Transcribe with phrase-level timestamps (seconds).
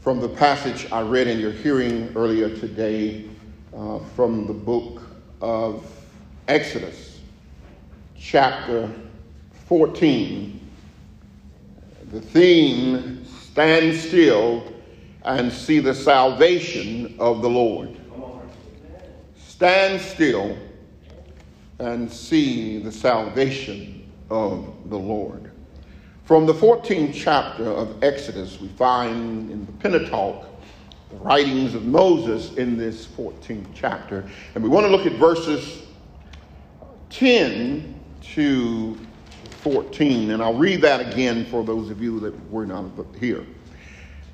[0.00, 3.24] from the passage I read in your hearing earlier today
[3.76, 5.02] uh, from the book
[5.40, 5.84] of
[6.46, 7.20] Exodus,
[8.16, 8.90] chapter
[9.66, 10.60] 14.
[12.12, 14.72] The theme, Stand Still
[15.24, 17.96] and See the Salvation of the Lord.
[19.36, 20.56] Stand still
[21.80, 25.47] and see the salvation of the Lord.
[26.28, 30.44] From the 14th chapter of Exodus, we find in the Pentateuch
[31.08, 34.28] the writings of Moses in this 14th chapter.
[34.54, 35.84] And we want to look at verses
[37.08, 37.98] 10
[38.34, 38.98] to
[39.62, 40.32] 14.
[40.32, 42.84] And I'll read that again for those of you that were not
[43.18, 43.46] here.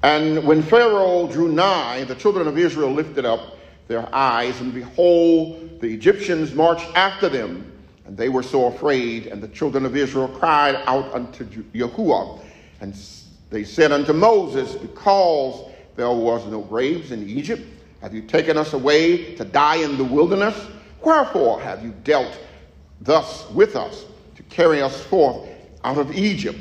[0.03, 3.57] And when Pharaoh drew nigh, the children of Israel lifted up
[3.87, 7.71] their eyes, and behold, the Egyptians marched after them.
[8.07, 12.41] And they were so afraid, and the children of Israel cried out unto Yahuwah.
[12.81, 12.95] And
[13.51, 17.63] they said unto Moses, Because there was no graves in Egypt,
[18.03, 20.67] have you taken us away to die in the wilderness?
[21.03, 22.39] Wherefore have you dealt
[23.01, 24.05] thus with us
[24.37, 25.49] to carry us forth
[25.85, 26.59] out of Egypt?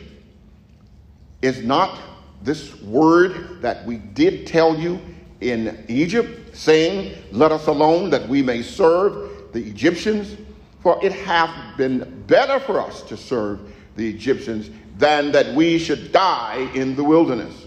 [1.41, 1.99] Is not
[2.41, 5.01] this word that we did tell you
[5.41, 10.37] in Egypt, saying, Let us alone that we may serve the Egyptians?
[10.83, 16.11] For it hath been better for us to serve the Egyptians than that we should
[16.11, 17.65] die in the wilderness.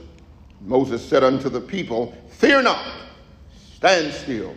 [0.60, 2.84] Moses said unto the people, Fear not,
[3.74, 4.54] stand still,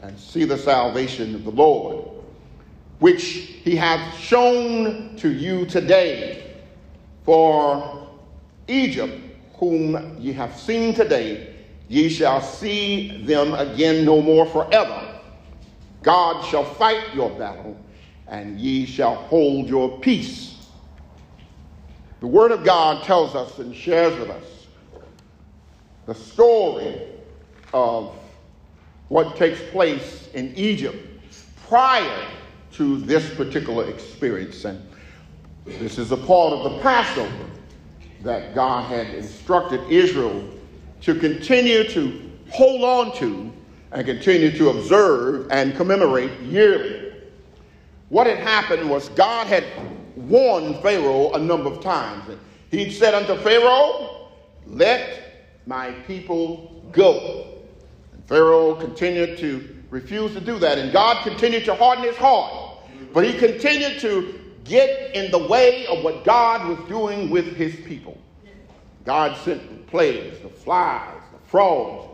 [0.00, 2.08] and see the salvation of the Lord,
[2.98, 6.56] which he hath shown to you today.
[7.24, 8.08] For
[8.68, 9.20] Egypt,
[9.58, 11.54] whom ye have seen today,
[11.88, 15.11] ye shall see them again no more forever.
[16.02, 17.76] God shall fight your battle,
[18.26, 20.68] and ye shall hold your peace.
[22.20, 24.66] The Word of God tells us and shares with us
[26.06, 27.00] the story
[27.72, 28.14] of
[29.08, 30.96] what takes place in Egypt
[31.66, 32.26] prior
[32.72, 34.64] to this particular experience.
[34.64, 34.86] And
[35.64, 37.50] this is a part of the Passover
[38.22, 40.48] that God had instructed Israel
[41.02, 43.52] to continue to hold on to
[43.92, 47.12] and continue to observe and commemorate yearly.
[48.08, 49.64] What had happened was God had
[50.16, 52.24] warned Pharaoh a number of times.
[52.70, 54.28] He'd said unto Pharaoh,
[54.66, 57.58] Let my people go.
[58.12, 60.78] And Pharaoh continued to refuse to do that.
[60.78, 62.78] And God continued to harden his heart.
[63.12, 67.76] But he continued to get in the way of what God was doing with his
[67.76, 68.18] people.
[69.04, 72.11] God sent the plagues, the flies, the frogs,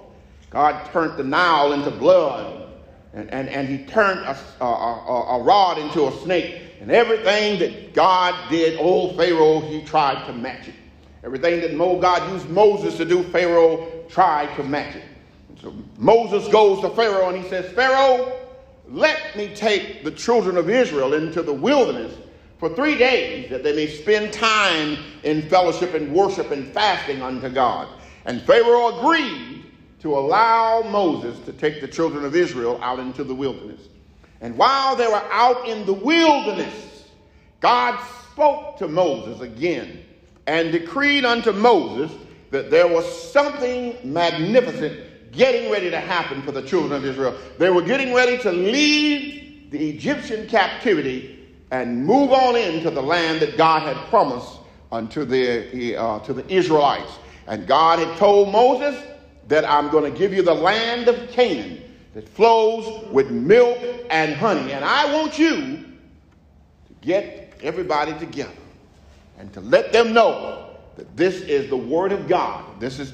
[0.51, 2.71] God turned the Nile into blood,
[3.13, 6.63] and, and, and he turned a, a, a, rod into a snake.
[6.81, 10.75] And everything that God did, old Pharaoh, he tried to match it.
[11.25, 15.05] Everything that God used Moses to do, Pharaoh tried to match it.
[15.49, 18.33] And so Moses goes to Pharaoh and he says, Pharaoh,
[18.89, 22.15] let me take the children of Israel into the wilderness
[22.59, 27.49] for three days that they may spend time in fellowship and worship and fasting unto
[27.49, 27.89] God.
[28.25, 29.48] And Pharaoh agreed
[30.01, 33.81] to allow Moses to take the children of Israel out into the wilderness.
[34.41, 37.05] And while they were out in the wilderness,
[37.61, 37.99] God
[38.33, 40.05] spoke to Moses again
[40.47, 42.17] and decreed unto Moses
[42.51, 47.37] that there was something magnificent getting ready to happen for the children of Israel.
[47.59, 53.41] They were getting ready to leave the Egyptian captivity and move on into the land
[53.41, 54.59] that God had promised
[54.91, 57.13] unto the, uh, to the Israelites.
[57.47, 59.03] And God had told Moses
[59.49, 61.83] that I'm going to give you the land of Canaan
[62.15, 63.79] that flows with milk
[64.11, 64.73] and honey.
[64.73, 68.53] And I want you to get everybody together
[69.39, 72.81] and to let them know that this is the word of God.
[72.81, 73.13] This is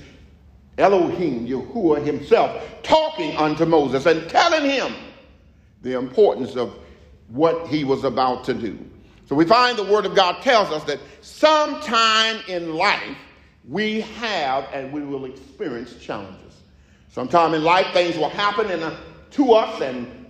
[0.79, 4.93] Elohim, Yahuwah himself, talking unto Moses and telling him
[5.83, 6.75] the importance of
[7.29, 8.79] what he was about to do.
[9.27, 13.17] So we find the word of God tells us that sometime in life,
[13.69, 16.41] we have and we will experience challenges.
[17.09, 18.69] Sometime in life, things will happen
[19.31, 20.25] to us and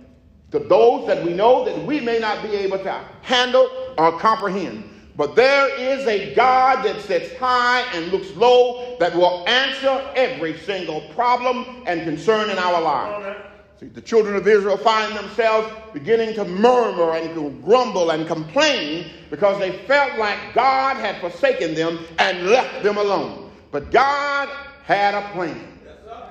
[0.51, 4.89] to those that we know that we may not be able to handle or comprehend.
[5.17, 10.57] But there is a God that sits high and looks low that will answer every
[10.59, 13.37] single problem and concern in our lives.
[13.79, 19.11] See, the children of Israel find themselves beginning to murmur and to grumble and complain
[19.29, 23.51] because they felt like God had forsaken them and left them alone.
[23.71, 24.47] But God
[24.83, 25.75] had a plan.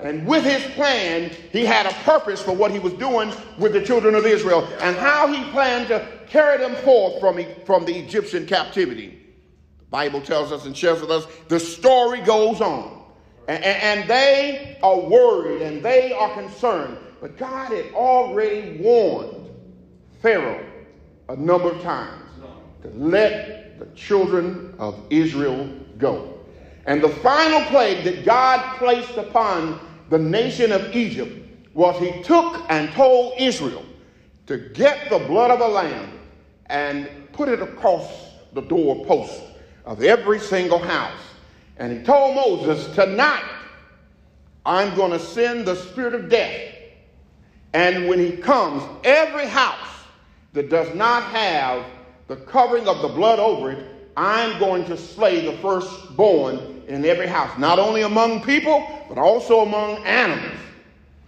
[0.01, 3.83] And with his plan, he had a purpose for what he was doing with the
[3.83, 8.47] children of Israel and how he planned to carry them forth from, from the Egyptian
[8.47, 9.19] captivity.
[9.81, 13.03] The Bible tells us and shares with us the story goes on.
[13.49, 16.97] And, and they are worried and they are concerned.
[17.25, 19.49] But God had already warned
[20.21, 20.63] Pharaoh
[21.31, 22.23] a number of times
[22.83, 25.67] to let the children of Israel
[25.97, 26.39] go.
[26.85, 29.81] And the final plague that God placed upon
[30.11, 31.33] the nation of Egypt
[31.73, 33.87] was he took and told Israel
[34.47, 36.19] to get the blood of a lamb
[36.67, 39.45] and put it across the doorpost
[39.87, 41.23] of every single house.
[41.79, 43.51] And he told Moses, Tonight
[44.67, 46.74] I'm going to send the spirit of death.
[47.75, 49.89] And when he comes, every house
[50.53, 51.85] that does not have
[52.29, 53.87] the covering of the blood over it,
[54.17, 59.61] I'm going to slay the firstborn in every house, not only among people, but also
[59.61, 60.61] among animals.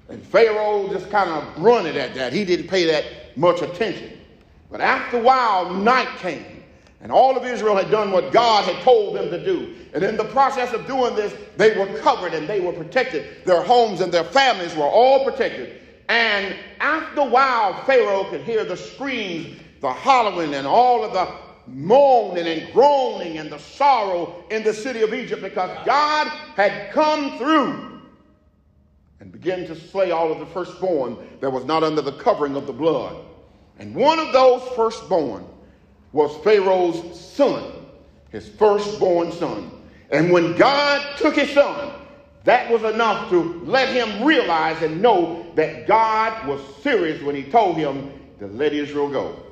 [0.09, 2.33] And Pharaoh just kind of grunted at that.
[2.33, 4.13] He didn't pay that much attention.
[4.71, 6.63] But after a while, night came,
[7.01, 9.75] and all of Israel had done what God had told them to do.
[9.95, 13.45] And in the process of doing this, they were covered and they were protected.
[13.45, 15.83] Their homes and their families were all protected.
[16.09, 21.29] And after a while, Pharaoh could hear the screams, the hollering, and all of the
[21.67, 27.39] moaning and groaning and the sorrow in the city of Egypt because God had come
[27.39, 28.01] through
[29.21, 32.67] and began to slay all of the firstborn that was not under the covering of
[32.67, 33.17] the blood.
[33.79, 35.45] And one of those firstborn
[36.13, 37.73] was Pharaoh's son,
[38.31, 39.71] his firstborn son.
[40.11, 41.93] And when God took his son,
[42.45, 47.43] that was enough to let him realize and know that God was serious when he
[47.43, 49.43] told him to let Israel go.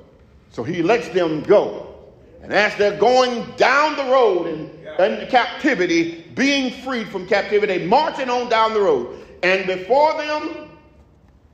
[0.51, 1.95] So he lets them go.
[2.43, 4.71] And as they're going down the road in,
[5.03, 10.71] in captivity, being freed from captivity, marching on down the road, and before them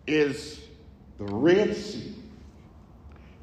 [0.08, 0.61] is
[1.19, 2.12] the Red Sea.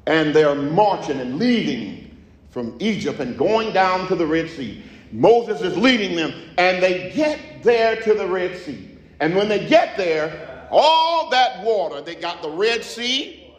[0.06, 2.16] And they're marching and leaving
[2.50, 4.82] from Egypt and going down to the Red Sea.
[5.10, 8.98] Moses is leading them, and they get there to the Red Sea.
[9.20, 13.54] And when they get there, all that water, they got the Red Sea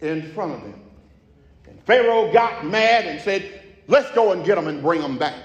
[0.00, 0.80] in front of them.
[1.66, 5.42] And Pharaoh got mad and said, Let's go and get them and bring them back.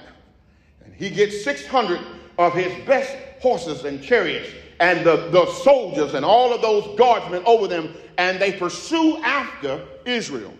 [0.86, 2.00] And he gets 600
[2.38, 4.50] of his best horses and chariots
[4.80, 9.86] and the, the soldiers and all of those guardsmen over them, and they pursue after
[10.06, 10.53] Israel.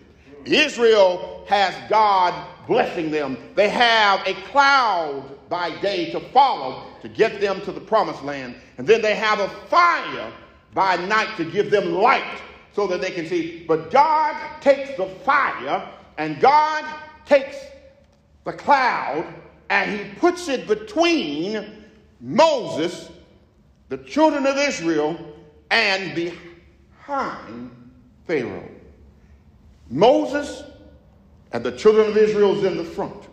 [0.44, 2.34] Israel has God
[2.66, 3.36] blessing them.
[3.54, 8.54] They have a cloud by day to follow to get them to the promised land.
[8.78, 10.32] And then they have a fire
[10.72, 12.40] by night to give them light
[12.72, 13.64] so that they can see.
[13.66, 15.86] But God takes the fire
[16.16, 16.84] and God
[17.26, 17.56] takes
[18.44, 19.26] the cloud
[19.68, 21.84] and he puts it between
[22.20, 23.10] Moses,
[23.88, 25.34] the children of Israel,
[25.70, 27.70] and behind
[28.26, 28.68] Pharaoh.
[29.88, 30.62] Moses
[31.52, 33.29] and the children of Israel is in the front.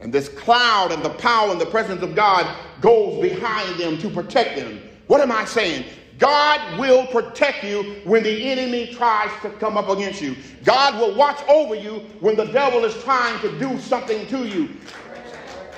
[0.00, 2.46] And this cloud and the power and the presence of God
[2.80, 4.80] goes behind them to protect them.
[5.06, 5.84] What am I saying?
[6.18, 10.36] God will protect you when the enemy tries to come up against you.
[10.64, 14.68] God will watch over you when the devil is trying to do something to you.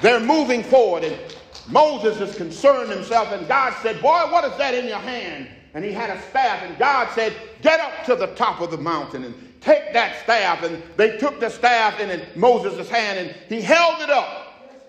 [0.00, 1.16] They're moving forward, and
[1.68, 5.48] Moses is concerned himself, and God said, Boy, what is that in your hand?
[5.74, 8.76] And he had a staff, and God said, Get up to the top of the
[8.76, 10.62] mountain and take that staff.
[10.62, 14.48] And they took the staff in Moses' hand and he held it up.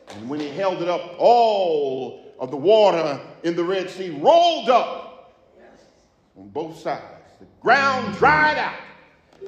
[0.09, 4.69] And when he held it up, all of the water in the Red Sea rolled
[4.69, 5.39] up
[6.37, 7.03] on both sides.
[7.39, 8.75] The ground dried out.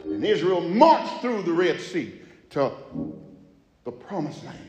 [0.05, 2.71] And Israel marched through the Red Sea to
[3.83, 4.59] the promised land,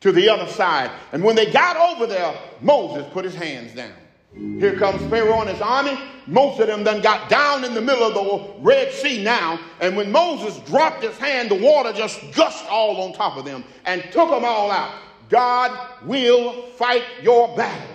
[0.00, 0.90] to the other side.
[1.12, 3.92] And when they got over there, Moses put his hands down.
[4.34, 5.98] Here comes Pharaoh and his army.
[6.26, 9.58] Most of them then got down in the middle of the Red Sea now.
[9.80, 13.64] And when Moses dropped his hand, the water just gushed all on top of them
[13.86, 14.94] and took them all out.
[15.28, 17.88] God will fight your battle.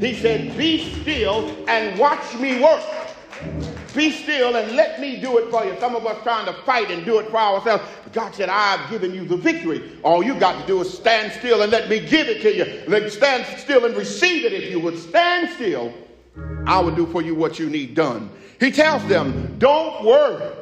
[0.00, 2.82] He said, Be still and watch me work.
[3.94, 5.78] Be still and let me do it for you.
[5.80, 7.84] Some of us trying to fight and do it for ourselves.
[8.04, 9.98] But God said, I've given you the victory.
[10.02, 12.82] All you got to do is stand still and let me give it to you.
[12.86, 14.52] Let stand still and receive it.
[14.52, 15.92] If you would stand still,
[16.66, 18.30] I will do for you what you need done.
[18.60, 20.52] He tells them, Don't worry.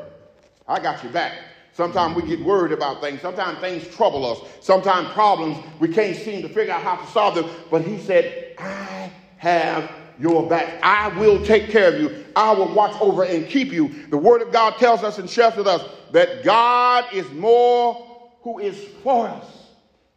[0.66, 1.32] I got you back.
[1.73, 3.20] Sometimes we get worried about things.
[3.20, 4.40] Sometimes things trouble us.
[4.61, 7.49] Sometimes problems, we can't seem to figure out how to solve them.
[7.70, 10.80] But he said, I have your back.
[10.82, 12.25] I will take care of you.
[12.34, 14.06] I will watch over and keep you.
[14.10, 15.82] The word of God tells us and shares with us
[16.12, 18.04] that God is more
[18.42, 19.46] who is for us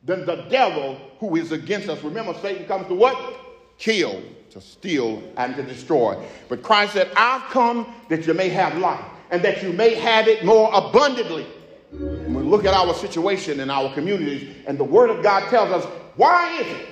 [0.03, 2.03] than the devil who is against us.
[2.03, 3.17] Remember, Satan comes to what?
[3.77, 6.17] Kill, to steal, and to destroy.
[6.49, 10.27] But Christ said, I've come that you may have life and that you may have
[10.27, 11.45] it more abundantly.
[11.91, 15.71] When we look at our situation in our communities, and the Word of God tells
[15.71, 16.87] us, why is it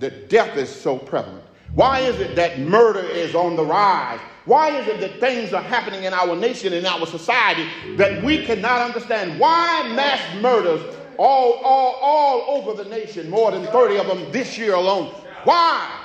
[0.00, 1.44] that death is so prevalent?
[1.74, 4.20] Why is it that murder is on the rise?
[4.44, 8.44] Why is it that things are happening in our nation and our society that we
[8.44, 9.38] cannot understand?
[9.38, 14.58] Why mass murders all, all, all over the nation, more than 30 of them this
[14.58, 15.14] year alone?
[15.44, 16.04] Why?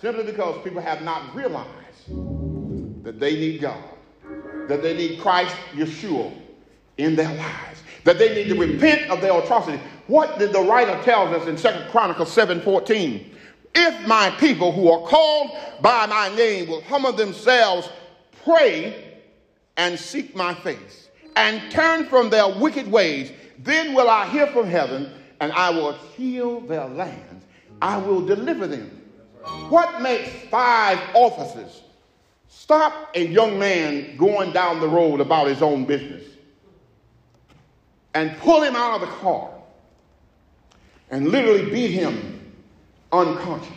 [0.00, 1.68] Simply because people have not realized
[3.02, 3.82] that they need God,
[4.68, 6.32] that they need Christ, Yeshua,
[6.98, 9.80] in their lives, that they need to repent of their atrocity.
[10.06, 13.30] What did the writer tell us in Second Chronicles 7:14?
[13.74, 15.50] If my people who are called
[15.80, 17.88] by my name will humble themselves,
[18.44, 19.18] pray,
[19.76, 24.66] and seek my face, and turn from their wicked ways, then will I hear from
[24.66, 27.42] heaven, and I will heal their land.
[27.80, 29.02] I will deliver them.
[29.68, 31.82] What makes five officers
[32.48, 36.22] stop a young man going down the road about his own business
[38.14, 39.50] and pull him out of the car
[41.10, 42.31] and literally beat him
[43.12, 43.72] unconscious.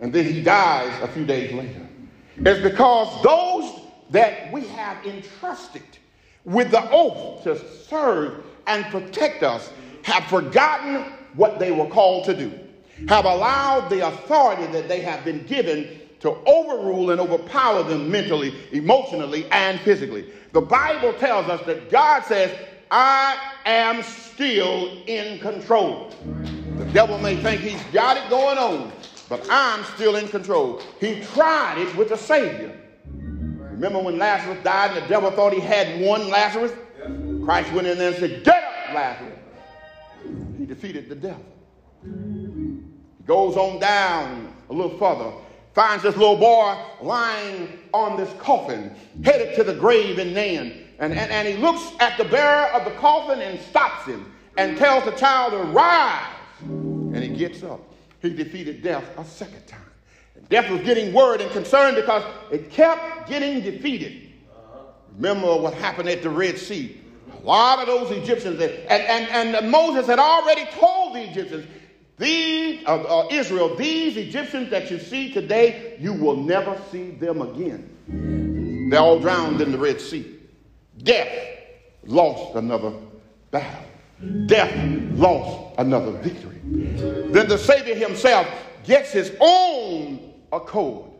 [0.00, 1.86] And then he dies a few days later.
[2.36, 5.82] It's because those that we have entrusted
[6.44, 9.70] with the oath to serve and protect us
[10.02, 12.52] have forgotten what they were called to do,
[13.08, 18.54] have allowed the authority that they have been given to overrule and overpower them mentally,
[18.72, 20.32] emotionally, and physically.
[20.52, 22.56] The Bible tells us that God says,
[22.90, 26.10] I am still in control.
[26.76, 28.92] The devil may think he's got it going on,
[29.30, 30.82] but I'm still in control.
[31.00, 32.78] He tried it with the Savior.
[33.06, 36.72] Remember when Lazarus died and the devil thought he had one Lazarus?
[37.44, 39.38] Christ went in there and said, Get up, Lazarus.
[40.58, 41.44] He defeated the devil.
[42.02, 45.32] He goes on down a little further,
[45.72, 50.84] finds this little boy lying on this coffin, headed to the grave in Nain.
[50.98, 54.76] And, and, and he looks at the bearer of the coffin and stops him and
[54.76, 56.35] tells the child to rise.
[56.60, 57.80] And he gets up.
[58.22, 59.80] He defeated death a second time.
[60.48, 64.32] Death was getting worried and concerned because it kept getting defeated.
[65.16, 67.00] Remember what happened at the Red Sea.
[67.32, 71.66] A lot of those Egyptians, and, and, and Moses had already told the Egyptians,
[72.18, 77.42] these, uh, uh, Israel, these Egyptians that you see today, you will never see them
[77.42, 78.88] again.
[78.90, 80.38] They're all drowned in the Red Sea.
[81.02, 81.28] Death
[82.04, 82.94] lost another
[83.50, 83.84] battle.
[84.46, 84.72] Death
[85.12, 86.60] lost another victory.
[86.64, 88.48] Then the Savior himself
[88.84, 91.10] gets his own accord,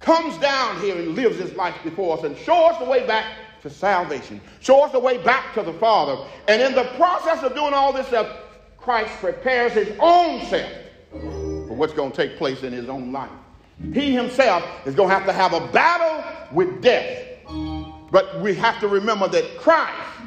[0.00, 3.24] comes down here and lives his life before us and shows us the way back
[3.62, 6.22] to salvation, shows us the way back to the Father.
[6.48, 8.28] And in the process of doing all this stuff,
[8.76, 10.70] Christ prepares his own self
[11.10, 13.30] for what's going to take place in his own life.
[13.92, 17.26] He himself is going to have to have a battle with death.
[18.10, 20.17] But we have to remember that Christ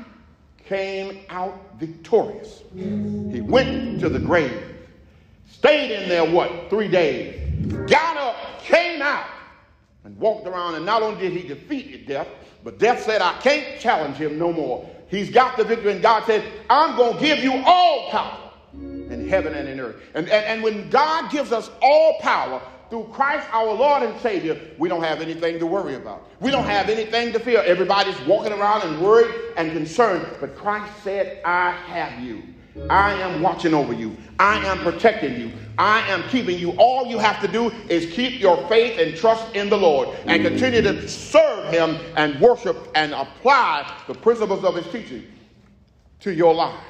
[0.71, 2.63] came out victorious.
[2.73, 4.57] He went to the grave,
[5.49, 7.35] stayed in there, what, three days,
[7.89, 9.25] got up, came out,
[10.05, 10.75] and walked around.
[10.75, 12.29] And not only did he defeat death,
[12.63, 14.89] but death said, I can't challenge him no more.
[15.09, 19.27] He's got the victory, and God said, I'm going to give you all power in
[19.27, 19.97] heaven and in earth.
[20.13, 22.61] And, and, and when God gives us all power,
[22.91, 26.29] through Christ our Lord and Savior, we don't have anything to worry about.
[26.41, 27.63] We don't have anything to fear.
[27.63, 30.27] Everybody's walking around and worried and concerned.
[30.41, 32.43] But Christ said, I have you.
[32.89, 34.17] I am watching over you.
[34.39, 35.51] I am protecting you.
[35.77, 36.71] I am keeping you.
[36.71, 40.43] All you have to do is keep your faith and trust in the Lord and
[40.43, 45.23] continue to serve Him and worship and apply the principles of His teaching
[46.19, 46.83] to your life.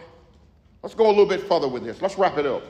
[0.81, 2.01] Let's go a little bit further with this.
[2.01, 2.63] Let's wrap it up.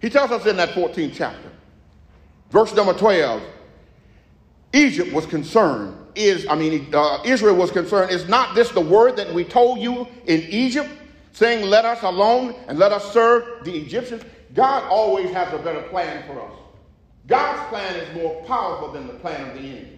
[0.00, 1.50] He tells us in that 14th chapter
[2.50, 3.42] Verse number 12
[4.72, 5.96] Egypt was concerned.
[6.14, 8.10] Is I mean, uh, Israel was concerned.
[8.10, 10.88] Is not this the word that we told you in Egypt,
[11.32, 14.22] saying, "Let us alone and let us serve the Egyptians"?
[14.54, 16.52] God always has a better plan for us.
[17.26, 19.96] God's plan is more powerful than the plan of the enemy.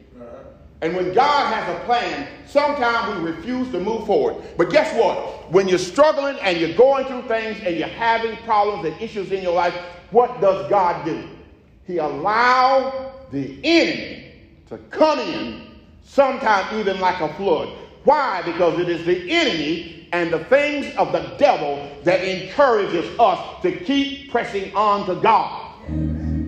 [0.81, 4.37] And when God has a plan, sometimes we refuse to move forward.
[4.57, 5.51] But guess what?
[5.51, 9.43] When you're struggling and you're going through things and you're having problems and issues in
[9.43, 9.75] your life,
[10.13, 11.29] what does God do?
[11.89, 14.33] He allowed the enemy
[14.69, 15.63] to come in,
[16.05, 17.71] sometimes even like a flood.
[18.05, 18.43] Why?
[18.45, 23.73] Because it is the enemy and the things of the devil that encourages us to
[23.73, 25.65] keep pressing on to God.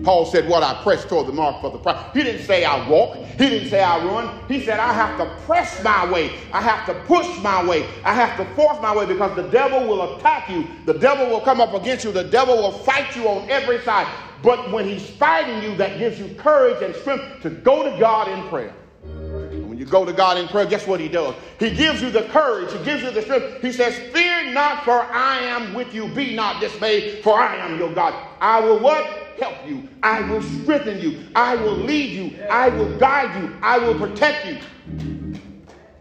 [0.03, 2.03] Paul said, What I press toward the mark for the prize.
[2.13, 3.15] He didn't say I walk.
[3.15, 4.47] He didn't say I run.
[4.47, 6.31] He said, I have to press my way.
[6.53, 7.87] I have to push my way.
[8.03, 10.67] I have to force my way because the devil will attack you.
[10.85, 12.11] The devil will come up against you.
[12.11, 14.07] The devil will fight you on every side.
[14.43, 18.27] But when he's fighting you, that gives you courage and strength to go to God
[18.27, 18.73] in prayer.
[19.03, 21.35] And when you go to God in prayer, guess what he does?
[21.59, 23.61] He gives you the courage, he gives you the strength.
[23.61, 26.07] He says, Fear not, for I am with you.
[26.07, 28.13] Be not dismayed, for I am your God.
[28.39, 29.05] I will what?
[29.39, 29.87] Help you.
[30.03, 31.27] I will strengthen you.
[31.35, 32.43] I will lead you.
[32.49, 33.55] I will guide you.
[33.61, 34.57] I will protect you.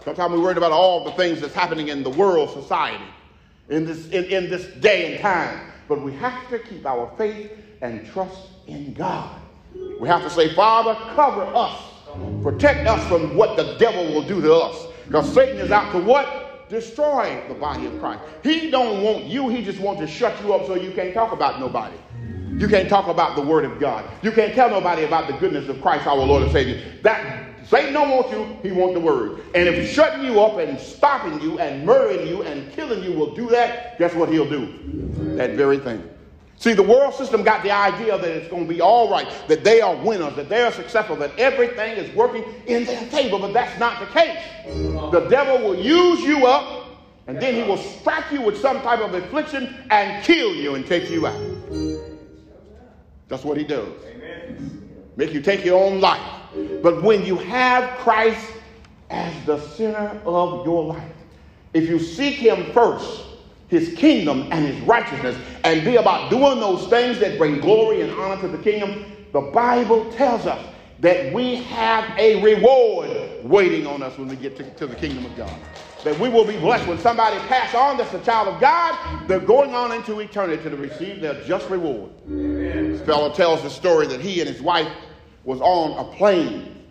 [0.04, 3.04] Sometimes we're worried about all the things that's happening in the world, society,
[3.68, 5.73] in this, in, in this day and time.
[5.88, 7.50] But we have to keep our faith
[7.82, 9.40] and trust in God.
[10.00, 11.80] We have to say, Father, cover us.
[12.42, 14.87] Protect us from what the devil will do to us.
[15.06, 16.68] Because Satan is out to what?
[16.68, 18.22] Destroy the body of Christ.
[18.42, 19.49] He don't want you.
[19.49, 21.96] He just wants to shut you up so you can't talk about nobody.
[22.52, 24.04] You can't talk about the word of God.
[24.22, 26.80] You can't tell nobody about the goodness of Christ, our Lord and Savior.
[27.02, 29.42] That Satan don't want you, he wants the word.
[29.54, 33.34] And if shutting you up and stopping you and murdering you and killing you will
[33.34, 34.66] do that, guess what he'll do?
[35.37, 36.08] That very thing.
[36.61, 39.64] See, the world system got the idea that it's going to be all right, that
[39.64, 43.55] they are winners, that they are successful, that everything is working in their favor, but
[43.55, 44.38] that's not the case.
[44.67, 49.00] The devil will use you up, and then he will strike you with some type
[49.00, 51.40] of affliction and kill you and take you out.
[53.29, 53.88] That's what he does.
[55.17, 56.21] Make you take your own life.
[56.83, 58.52] But when you have Christ
[59.09, 61.12] as the center of your life,
[61.73, 63.23] if you seek him first,
[63.71, 68.12] his kingdom and his righteousness and be about doing those things that bring glory and
[68.12, 70.62] honor to the kingdom, the Bible tells us
[70.99, 73.11] that we have a reward
[73.45, 75.59] waiting on us when we get to, to the kingdom of God.
[76.05, 79.39] That we will be blessed when somebody pass on that's a child of God, they're
[79.39, 82.11] going on into eternity to receive their just reward.
[82.27, 82.93] Amen.
[82.93, 84.91] This fellow tells the story that he and his wife
[85.45, 86.85] was on a plane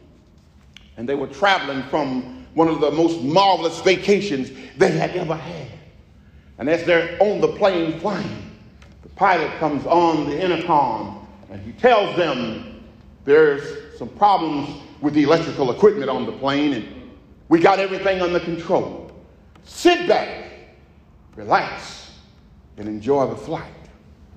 [0.95, 5.78] and they were traveling from one of the most marvelous vacations they had ever had.
[6.59, 8.51] And as they're on the plane flying,
[9.01, 12.83] the pilot comes on the intercom and he tells them
[13.23, 14.69] there's some problems
[15.01, 17.11] with the electrical equipment on the plane and
[17.47, 19.09] we got everything under control.
[19.63, 20.51] Sit back,
[21.35, 22.11] relax,
[22.77, 23.71] and enjoy the flight.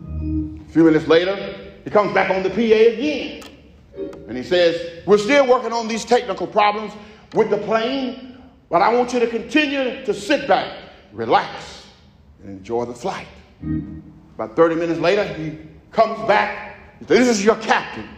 [0.01, 3.43] A few minutes later, he comes back on the PA again.
[4.29, 6.93] And he says, We're still working on these technical problems
[7.35, 8.39] with the plane,
[8.71, 10.79] but I want you to continue to sit back,
[11.13, 11.82] relax,
[12.45, 13.27] enjoy the flight.
[14.35, 15.59] About 30 minutes later, he
[15.91, 16.77] comes back.
[16.99, 18.09] He says, This is your captain.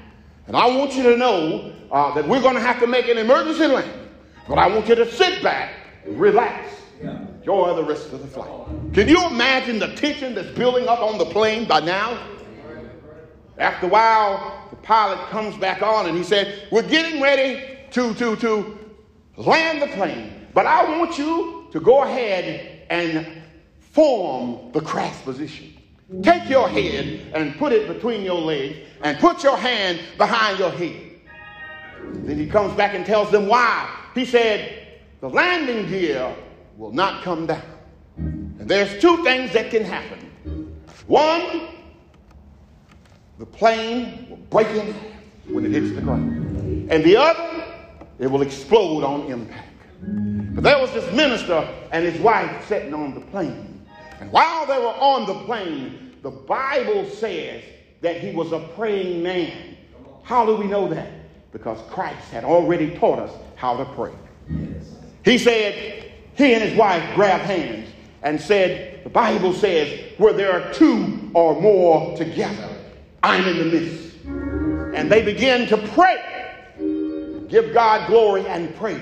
[0.47, 3.19] And I want you to know uh, that we're going to have to make an
[3.19, 4.09] emergency landing.
[4.49, 5.73] But I want you to sit back,
[6.07, 8.51] relax, enjoy the rest of the flight.
[8.93, 12.19] Can you imagine the tension that's building up on the plane by now?
[13.57, 18.13] After a while, the pilot comes back on and he said, We're getting ready to,
[18.15, 18.79] to, to
[19.37, 20.49] land the plane.
[20.53, 23.44] But I want you to go ahead and
[23.95, 25.73] form the crash position.
[26.23, 30.71] Take your head and put it between your legs and put your hand behind your
[30.71, 31.13] head.
[32.13, 33.89] Then he comes back and tells them why.
[34.15, 36.35] He said, The landing gear
[36.77, 37.63] will not come down.
[38.17, 40.77] And there's two things that can happen.
[41.07, 41.69] One,
[43.39, 44.95] the plane will break in
[45.53, 46.91] when it hits the ground.
[46.91, 47.65] And the other,
[48.19, 49.69] it will explode on impact.
[50.55, 53.74] But there was this minister and his wife sitting on the plane.
[54.21, 57.63] And while they were on the plane, the Bible says
[58.01, 59.77] that he was a praying man.
[60.23, 61.11] How do we know that?
[61.53, 64.13] Because Christ had already taught us how to pray.
[65.25, 67.89] He said, he and his wife grabbed hands
[68.23, 72.69] and said, the Bible says, where there are two or more together,
[73.23, 74.15] I'm in the midst.
[74.97, 76.21] And they began to pray,
[77.49, 79.01] give God glory and praise.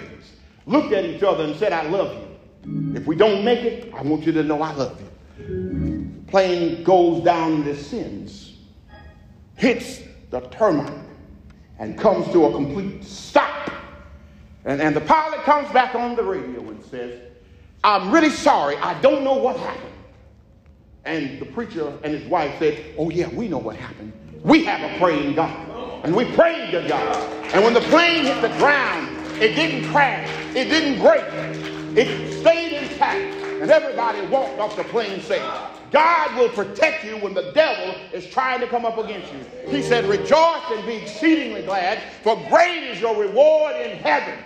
[0.67, 2.22] Looked at each other and said, I love you.
[2.65, 5.09] If we don't make it, I want you to know I love you
[6.33, 8.55] plane goes down and descends,
[9.57, 10.91] hits the tarmac,
[11.79, 13.71] and comes to a complete stop.
[14.65, 17.21] And, and the pilot comes back on the radio and says,
[17.85, 19.93] I'm really sorry, I don't know what happened.
[21.05, 24.15] And the preacher and his wife said, Oh, yeah, we know what happened.
[24.43, 25.69] We have a praying God.
[26.03, 27.17] And we prayed to God.
[27.53, 31.25] And when the plane hit the ground, it didn't crash, it didn't break,
[31.95, 32.32] it
[33.63, 35.41] and everybody walked off the plane safe.
[35.93, 39.39] God will protect you when the devil is trying to come up against you.
[39.71, 44.37] He said, Rejoice and be exceedingly glad, for great is your reward in heaven.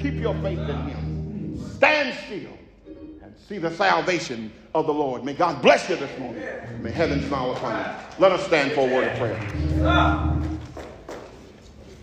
[0.00, 1.64] Keep your faith in Him.
[1.76, 2.58] Stand still
[3.22, 5.22] and see the salvation of the Lord.
[5.24, 6.42] May God bless you this morning.
[6.80, 7.86] May heaven smile upon you.
[8.18, 9.38] Let us stand for a word of prayer.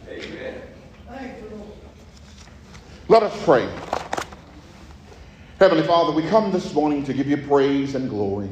[0.08, 0.62] Amen.
[3.10, 3.68] Let us pray.
[5.60, 8.50] Heavenly Father, we come this morning to give you praise and glory.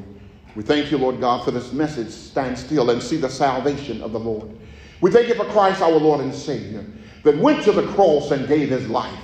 [0.58, 2.10] We thank you, Lord God, for this message.
[2.10, 4.52] Stand still and see the salvation of the Lord.
[5.00, 6.86] We thank you for Christ, our Lord and Savior,
[7.24, 9.24] that went to the cross and gave his life,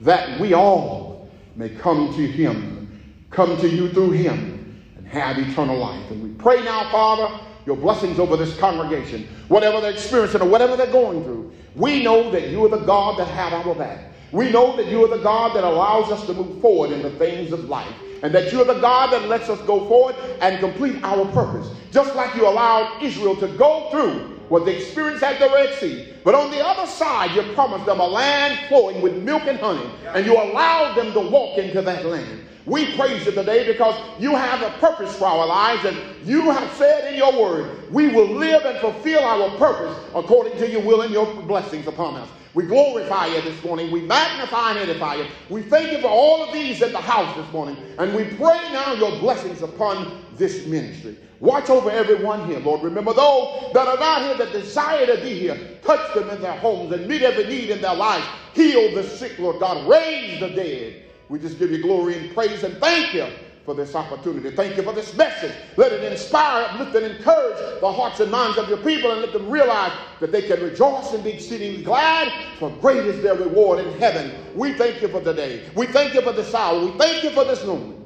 [0.00, 5.78] that we all may come to him, come to you through him, and have eternal
[5.78, 6.10] life.
[6.10, 7.32] And we pray now, Father,
[7.64, 11.52] your blessings over this congregation, whatever they're experiencing or whatever they're going through.
[11.76, 14.09] We know that you are the God that had our back.
[14.32, 17.10] We know that you are the God that allows us to move forward in the
[17.10, 21.02] things of life and that you're the God that lets us go forward and complete
[21.02, 21.68] our purpose.
[21.90, 26.12] Just like you allowed Israel to go through what they experienced at the Red Sea.
[26.24, 29.88] But on the other side, you promised them a land flowing with milk and honey,
[30.08, 32.46] and you allowed them to walk into that land.
[32.66, 36.70] We praise you today because you have a purpose for our lives, and you have
[36.72, 41.00] said in your word, we will live and fulfill our purpose according to your will
[41.02, 42.28] and your blessings upon us.
[42.54, 43.90] We glorify you this morning.
[43.90, 45.26] We magnify and edify you.
[45.48, 47.76] We thank you for all of these at the house this morning.
[47.98, 51.16] And we pray now your blessings upon this ministry.
[51.38, 52.82] Watch over everyone here, Lord.
[52.82, 55.78] Remember those that are not here that desire to be here.
[55.82, 58.26] Touch them in their homes and meet every need in their lives.
[58.54, 59.88] Heal the sick, Lord God.
[59.88, 61.04] Raise the dead.
[61.28, 63.26] We just give you glory and praise and thank you
[63.70, 64.50] for this opportunity.
[64.50, 65.52] Thank you for this message.
[65.76, 69.32] Let it inspire, uplift, and encourage the hearts and minds of your people and let
[69.32, 73.78] them realize that they can rejoice and be exceedingly glad, for great is their reward
[73.78, 74.32] in heaven.
[74.56, 75.62] We thank you for today.
[75.76, 76.84] We thank you for this hour.
[76.84, 78.04] We thank you for this moment.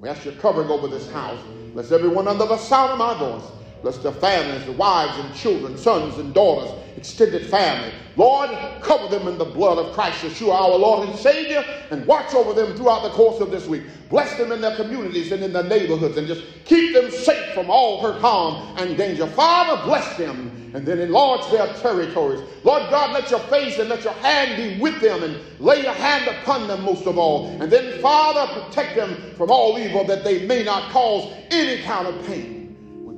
[0.00, 1.40] We ask your covering over this house.
[1.72, 3.50] Bless everyone under the sound of my voice.
[3.80, 7.92] Bless the families, the wives and children, sons and daughters, extended family.
[8.16, 8.50] Lord,
[8.82, 12.52] cover them in the blood of Christ Yeshua, our Lord and Savior, and watch over
[12.52, 13.84] them throughout the course of this week.
[14.08, 17.70] Bless them in their communities and in their neighborhoods, and just keep them safe from
[17.70, 19.26] all hurt, harm, and danger.
[19.26, 22.40] Father, bless them, and then enlarge their territories.
[22.64, 25.94] Lord God, let your face and let your hand be with them, and lay your
[25.94, 27.46] hand upon them most of all.
[27.60, 32.06] And then, Father, protect them from all evil that they may not cause any kind
[32.06, 32.59] of pain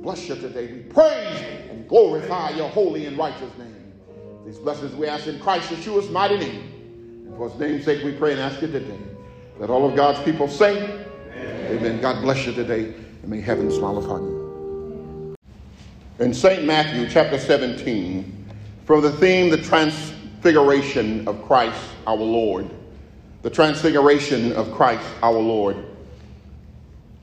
[0.03, 0.67] bless you today.
[0.67, 3.93] We praise and glorify your holy and righteous name.
[4.45, 7.25] These blessings we ask in Christ Yeshua's mighty name.
[7.27, 8.99] And for his name's sake, we pray and ask it today.
[9.59, 11.77] Let all of God's people say, Amen.
[11.77, 12.01] Amen.
[12.01, 15.35] God bless you today, and may heaven smile upon you.
[16.19, 16.65] In St.
[16.65, 18.45] Matthew chapter 17,
[18.85, 22.69] from the theme, the transfiguration of Christ our Lord.
[23.41, 25.77] The transfiguration of Christ our Lord.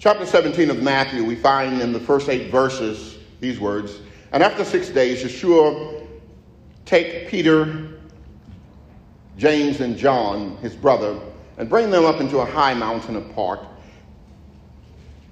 [0.00, 4.00] Chapter 17 of Matthew, we find in the first eight verses these words
[4.32, 6.06] And after six days, Yeshua
[6.86, 7.90] take Peter,
[9.36, 11.20] James, and John, his brother,
[11.58, 13.60] and bring them up into a high mountain apart.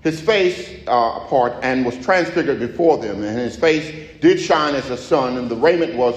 [0.02, 4.88] His face uh, apart and was transfigured before them, and his face did shine as
[4.88, 6.14] the sun, and the raiment was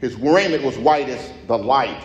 [0.00, 2.02] his raiment was white as the light.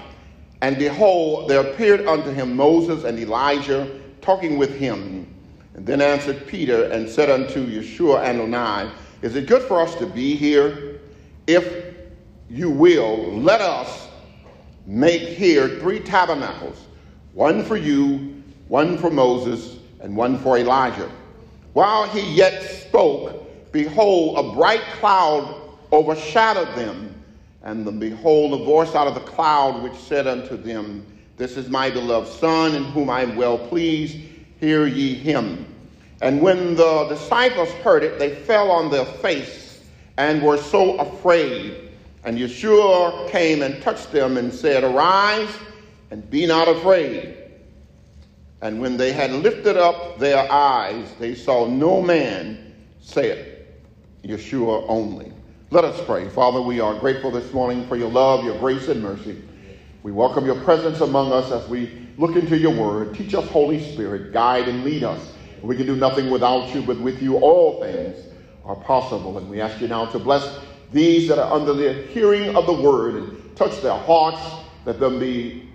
[0.61, 5.31] And behold, there appeared unto him Moses and Elijah talking with him.
[5.75, 8.89] And then answered Peter and said unto Yeshua and Adonai,
[9.21, 11.01] Is it good for us to be here?
[11.47, 11.95] If
[12.49, 14.07] you will, let us
[14.85, 16.85] make here three tabernacles
[17.33, 21.11] one for you, one for Moses, and one for Elijah.
[21.73, 25.61] While he yet spoke, behold, a bright cloud
[25.91, 27.13] overshadowed them.
[27.63, 31.67] And the, behold, a voice out of the cloud which said unto them, This is
[31.67, 34.17] my beloved Son, in whom I am well pleased
[34.59, 35.65] hear ye him.
[36.21, 39.83] And when the disciples heard it, they fell on their face
[40.17, 41.91] and were so afraid.
[42.23, 45.53] And Yeshua came and touched them and said, Arise
[46.11, 47.37] and be not afraid.
[48.61, 53.45] And when they had lifted up their eyes, they saw no man save
[54.23, 55.31] Yeshua only.
[55.69, 56.29] Let us pray.
[56.29, 59.43] Father, we are grateful this morning for your love, your grace, and mercy.
[60.03, 63.15] We welcome your presence among us as we look into your word.
[63.15, 65.33] Teach us, Holy Spirit, guide and lead us.
[65.61, 68.17] We can do nothing without you, but with you all things
[68.63, 69.37] are possible.
[69.37, 70.59] And we ask you now to bless
[70.91, 74.41] these that are under the hearing of the word and touch their hearts.
[74.85, 75.69] Let them be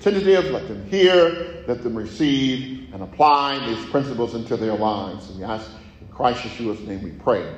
[0.00, 5.28] tentative, let them hear, let them receive and apply these principles into their lives.
[5.28, 7.54] And we ask in Christ Yeshua's name we pray.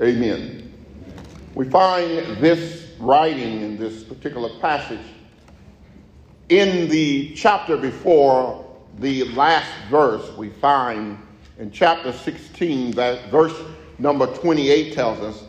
[0.00, 0.72] Amen.
[1.54, 5.00] We find this writing in this particular passage
[6.54, 8.64] in the chapter before
[9.00, 11.18] the last verse, we find
[11.58, 13.56] in chapter 16, that verse
[13.98, 15.42] number 28 tells us,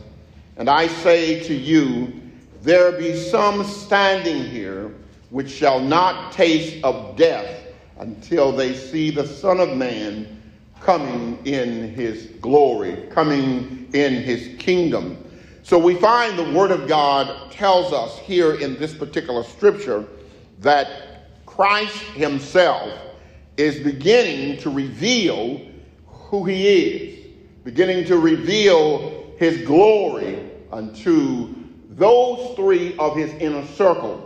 [0.56, 2.20] And I say to you,
[2.62, 4.92] there be some standing here
[5.30, 7.62] which shall not taste of death
[8.00, 10.42] until they see the Son of Man
[10.80, 15.22] coming in his glory, coming in his kingdom.
[15.62, 20.04] So we find the Word of God tells us here in this particular scripture
[20.60, 22.92] that Christ Himself
[23.56, 25.60] is beginning to reveal
[26.06, 27.26] who He is,
[27.64, 31.54] beginning to reveal His glory unto
[31.96, 34.22] those three of his inner circle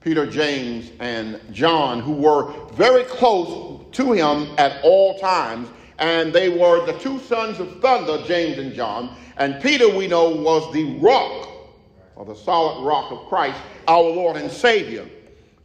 [0.00, 5.68] Peter, James, and John, who were very close to him at all times.
[5.98, 9.16] And they were the two sons of thunder, James and John.
[9.36, 11.48] And Peter, we know, was the rock,
[12.14, 15.08] or the solid rock of Christ, our Lord and Savior.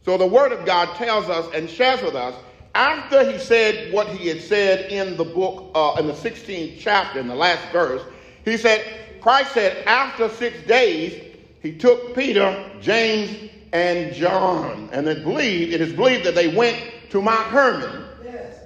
[0.04, 2.34] So the Word of God tells us and shares with us
[2.74, 7.20] after he said what he had said in the book, uh, in the 16th chapter,
[7.20, 8.02] in the last verse,
[8.44, 8.84] he said,
[9.20, 14.88] Christ said, after six days, he took Peter, James, and John.
[14.92, 16.76] And it, believed, it is believed that they went
[17.10, 18.04] to Mount Hermon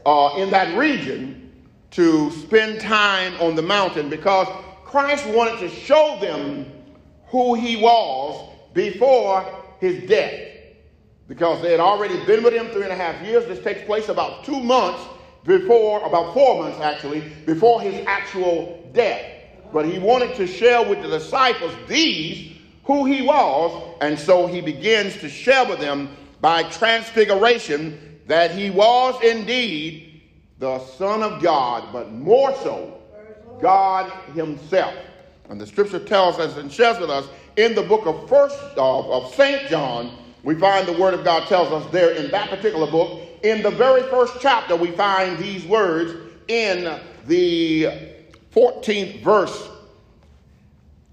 [0.07, 1.53] uh, in that region
[1.91, 4.49] to spend time on the mountain because
[4.85, 6.67] Christ wanted to show them
[7.27, 9.45] who he was before
[9.81, 10.56] his death.
[11.29, 13.47] Because they had already been with him three and a half years.
[13.47, 15.03] This takes place about two months
[15.45, 19.25] before, about four months actually, before his actual death.
[19.73, 24.61] But he wanted to share with the disciples these who he was, and so he
[24.61, 30.23] begins to share with them by transfiguration that he was indeed
[30.59, 32.99] the Son of God, but more so,
[33.61, 34.95] God Himself.
[35.49, 39.11] And the scripture tells us and shares with us in the book of First of,
[39.11, 39.69] of St.
[39.69, 43.63] John, we find the Word of God tells us there in that particular book, in
[43.63, 46.15] the very first chapter, we find these words
[46.49, 47.89] in the
[48.55, 49.69] 14th verse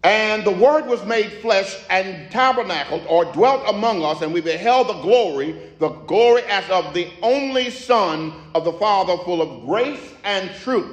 [0.04, 4.90] and the Word was made flesh and tabernacled or dwelt among us, and we beheld
[4.90, 10.14] the glory, the glory as of the only Son of the Father, full of grace
[10.26, 10.92] and truth.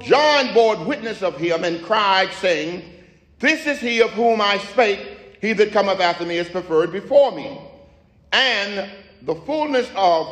[0.00, 2.84] John bore witness of him and cried, saying,
[3.38, 5.15] This is he of whom I spake,
[5.46, 7.60] he that cometh after me is preferred before me.
[8.32, 8.90] And
[9.22, 10.26] the fullness of,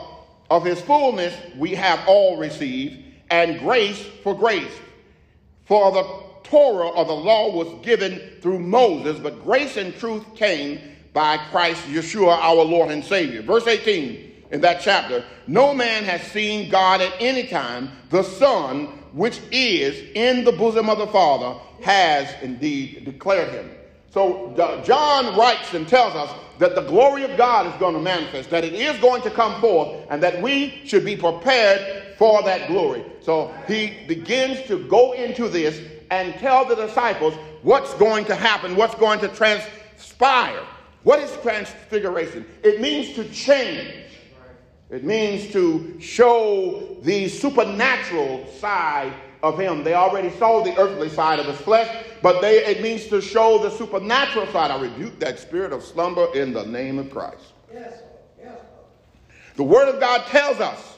[0.50, 3.00] of his fullness we have all received,
[3.30, 4.72] and grace for grace.
[5.66, 6.02] For the
[6.42, 10.80] Torah or the law was given through Moses, but grace and truth came
[11.12, 13.42] by Christ Yeshua, our Lord and Savior.
[13.42, 17.90] Verse 18 in that chapter No man has seen God at any time.
[18.10, 23.70] The Son, which is in the bosom of the Father, has indeed declared him.
[24.14, 28.48] So John writes and tells us that the glory of God is going to manifest,
[28.50, 32.68] that it is going to come forth, and that we should be prepared for that
[32.68, 33.04] glory.
[33.22, 35.80] So he begins to go into this
[36.12, 40.62] and tell the disciples what's going to happen, what's going to transpire.
[41.02, 42.46] What is transfiguration?
[42.62, 44.04] It means to change.
[44.90, 49.12] It means to show the supernatural side
[49.44, 49.84] of him.
[49.84, 53.58] They already saw the earthly side of his flesh, but they, it means to show
[53.58, 54.70] the supernatural side.
[54.70, 57.52] I rebuke that spirit of slumber in the name of Christ.
[57.72, 58.00] Yes.
[58.42, 58.58] Yes.
[59.56, 60.96] The Word of God tells us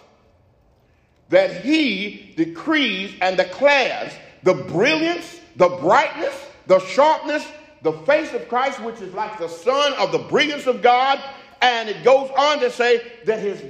[1.29, 4.13] that he decrees and declares
[4.45, 7.45] the brilliance, the brightness, the sharpness,
[7.83, 11.21] the face of Christ, which is like the sun of the brilliance of God.
[11.61, 13.61] And it goes on to say that his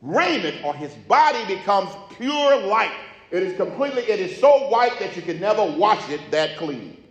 [0.00, 2.92] raiment or his body becomes pure light.
[3.32, 7.02] It is completely, it is so white that you can never wash it that clean.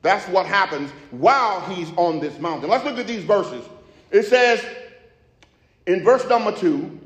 [0.00, 2.70] That's what happens while he's on this mountain.
[2.70, 3.62] Let's look at these verses.
[4.10, 4.64] It says
[5.86, 6.98] in verse number two,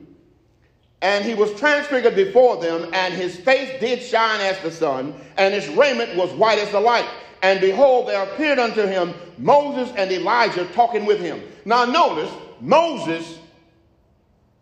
[1.01, 5.53] and he was transfigured before them, and his face did shine as the sun, and
[5.53, 7.09] his raiment was white as the light.
[7.43, 11.43] And behold, there appeared unto him Moses and Elijah talking with him.
[11.65, 13.41] Now, notice Moses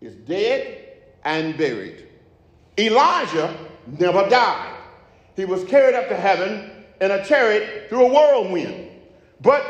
[0.00, 0.78] is dead
[1.22, 2.06] and buried.
[2.78, 3.54] Elijah
[3.86, 4.76] never died.
[5.36, 8.90] He was carried up to heaven in a chariot through a whirlwind.
[9.40, 9.64] But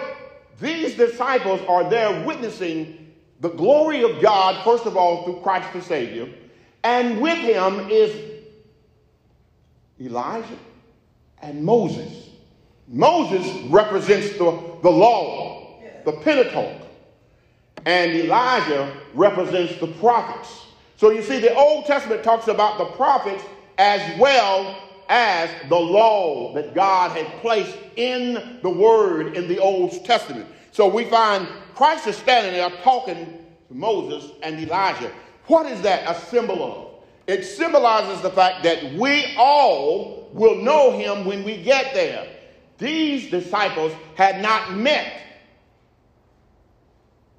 [0.58, 5.80] these disciples are there witnessing the glory of God, first of all, through Christ the
[5.80, 6.28] Savior.
[6.82, 8.14] And with him is
[10.00, 10.58] Elijah
[11.42, 12.28] and Moses.
[12.88, 16.82] Moses represents the, the law, the Pentateuch,
[17.86, 20.66] and Elijah represents the prophets.
[20.96, 23.42] So you see, the Old Testament talks about the prophets
[23.80, 24.76] as well
[25.08, 30.46] as the law that God had placed in the Word in the Old Testament.
[30.70, 35.10] So we find Christ is standing there talking to Moses and Elijah.
[35.46, 37.04] What is that a symbol of?
[37.26, 42.28] It symbolizes the fact that we all will know him when we get there.
[42.76, 45.22] These disciples had not met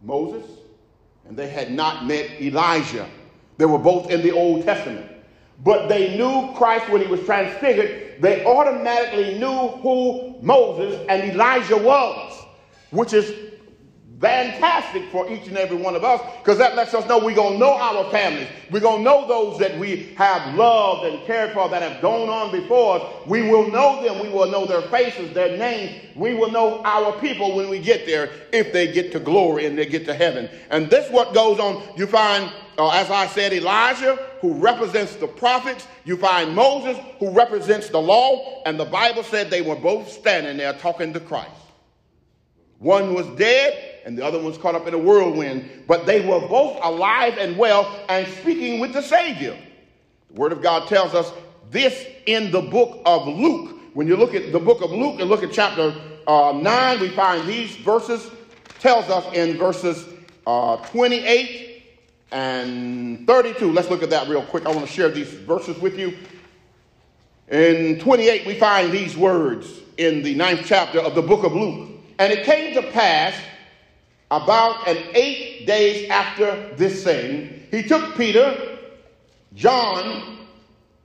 [0.02, 0.50] Moses
[1.28, 3.08] and they had not met Elijah.
[3.60, 5.11] They were both in the Old Testament.
[5.64, 8.22] But they knew Christ when he was transfigured.
[8.22, 12.46] They automatically knew who Moses and Elijah was,
[12.90, 13.52] which is
[14.22, 17.54] fantastic for each and every one of us because that lets us know we're going
[17.54, 18.48] to know our families.
[18.70, 22.30] We're going to know those that we have loved and cared for that have gone
[22.30, 23.28] on before us.
[23.28, 24.22] We will know them.
[24.22, 26.16] We will know their faces, their names.
[26.16, 29.78] We will know our people when we get there if they get to glory and
[29.78, 30.50] they get to heaven.
[30.70, 31.84] And this what goes on.
[31.98, 35.88] You find, as I said, Elijah, who represents the prophets.
[36.06, 38.64] You find Moses, who represents the law.
[38.66, 41.52] And the Bible said they were both standing there talking to Christ.
[42.80, 46.26] One was dead and the other one was caught up in a whirlwind, but they
[46.26, 49.58] were both alive and well and speaking with the Savior.
[50.30, 51.32] The Word of God tells us
[51.70, 53.78] this in the book of Luke.
[53.94, 55.94] When you look at the book of Luke and look at chapter
[56.26, 58.32] uh, 9, we find these verses,
[58.80, 60.08] tells us in verses
[60.48, 61.71] uh, 28
[62.32, 63.72] and 32.
[63.72, 64.66] Let's look at that real quick.
[64.66, 66.18] I want to share these verses with you.
[67.50, 71.90] In 28, we find these words in the ninth chapter of the book of Luke.
[72.20, 73.36] And it came to pass
[74.30, 78.78] about an eight days after this saying, he took Peter,
[79.54, 80.38] John,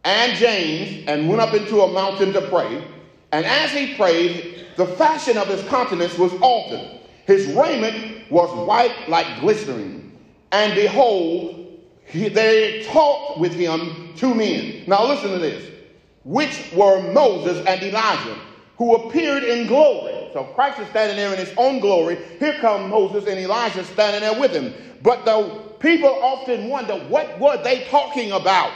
[0.05, 2.85] and James and went up into a mountain to pray.
[3.33, 7.01] And as he prayed, the fashion of his countenance was altered.
[7.27, 10.06] His raiment was white like glycerine.
[10.53, 14.85] And behold, he, they talked with him two men.
[14.87, 15.73] Now listen to this.
[16.25, 18.39] Which were Moses and Elijah,
[18.79, 22.19] who appeared in glory so Christ is standing there in his own glory.
[22.39, 24.75] Here come Moses and Elijah standing there with him.
[25.03, 28.71] But the people often wonder, what were they talking about?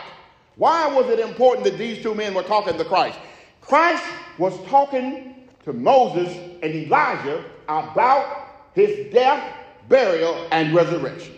[0.57, 3.19] Why was it important that these two men were talking to Christ?
[3.61, 4.03] Christ
[4.39, 9.55] was talking to Moses and Elijah about his death,
[9.91, 11.35] burial, and resurrection.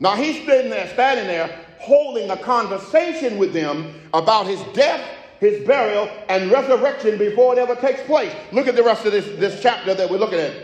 [0.00, 5.06] Now he's there, standing there, holding a conversation with them about his death,
[5.38, 8.32] his burial, and resurrection before it ever takes place.
[8.50, 10.54] Look at the rest of this, this chapter that we're looking at.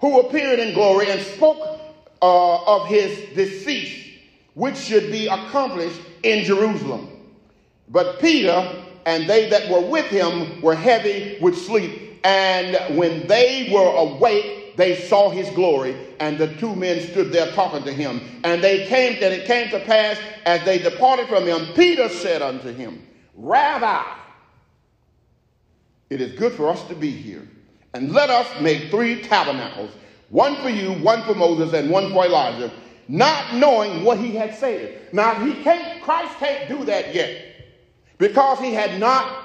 [0.00, 1.58] Who appeared in glory and spoke
[2.22, 4.18] uh, of his decease,
[4.54, 7.08] which should be accomplished in Jerusalem.
[7.88, 12.20] But Peter and they that were with him were heavy with sleep.
[12.24, 17.50] And when they were awake, they saw his glory, and the two men stood there
[17.52, 18.20] talking to him.
[18.44, 22.42] And they came, and it came to pass as they departed from him, Peter said
[22.42, 24.04] unto him, Rabbi,
[26.10, 27.46] it is good for us to be here.
[27.94, 29.90] And let us make three tabernacles
[30.28, 32.72] one for you, one for Moses, and one for Elijah,
[33.08, 35.12] not knowing what he had said.
[35.12, 37.42] Now, he can't, Christ can't do that yet
[38.18, 39.44] because he had not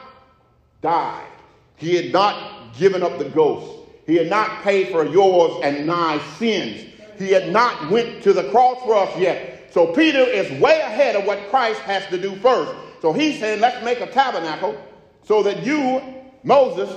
[0.82, 1.28] died.
[1.76, 3.81] He had not given up the ghost.
[4.06, 6.88] He had not paid for yours and my sins.
[7.18, 9.72] He had not went to the cross for us yet.
[9.72, 12.74] So Peter is way ahead of what Christ has to do first.
[13.02, 14.82] So he's saying, let's make a tabernacle
[15.24, 16.02] so that you
[16.44, 16.90] Moses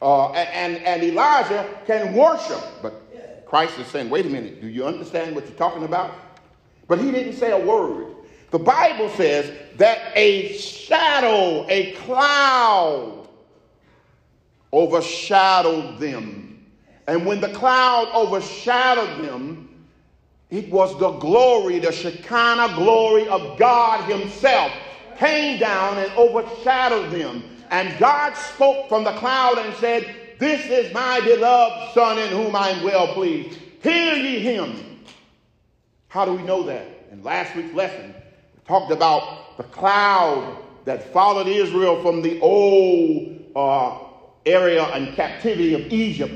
[0.00, 2.62] uh, and, and Elijah can worship.
[2.80, 3.02] But
[3.46, 6.14] Christ is saying, wait a minute, do you understand what you're talking about?
[6.88, 8.06] But he didn't say a word.
[8.50, 13.21] The Bible says that a shadow, a cloud,
[14.72, 16.64] overshadowed them.
[17.06, 19.86] And when the cloud overshadowed them,
[20.50, 24.72] it was the glory, the Shekinah glory of God Himself
[25.18, 27.42] came down and overshadowed them.
[27.70, 32.54] And God spoke from the cloud and said, This is my beloved Son in whom
[32.54, 33.58] I am well pleased.
[33.82, 35.00] Hear ye him.
[36.08, 36.86] How do we know that?
[37.10, 43.40] In last week's lesson, we talked about the cloud that followed Israel from the old
[43.56, 43.98] uh,
[44.46, 46.34] area and captivity of Egypt.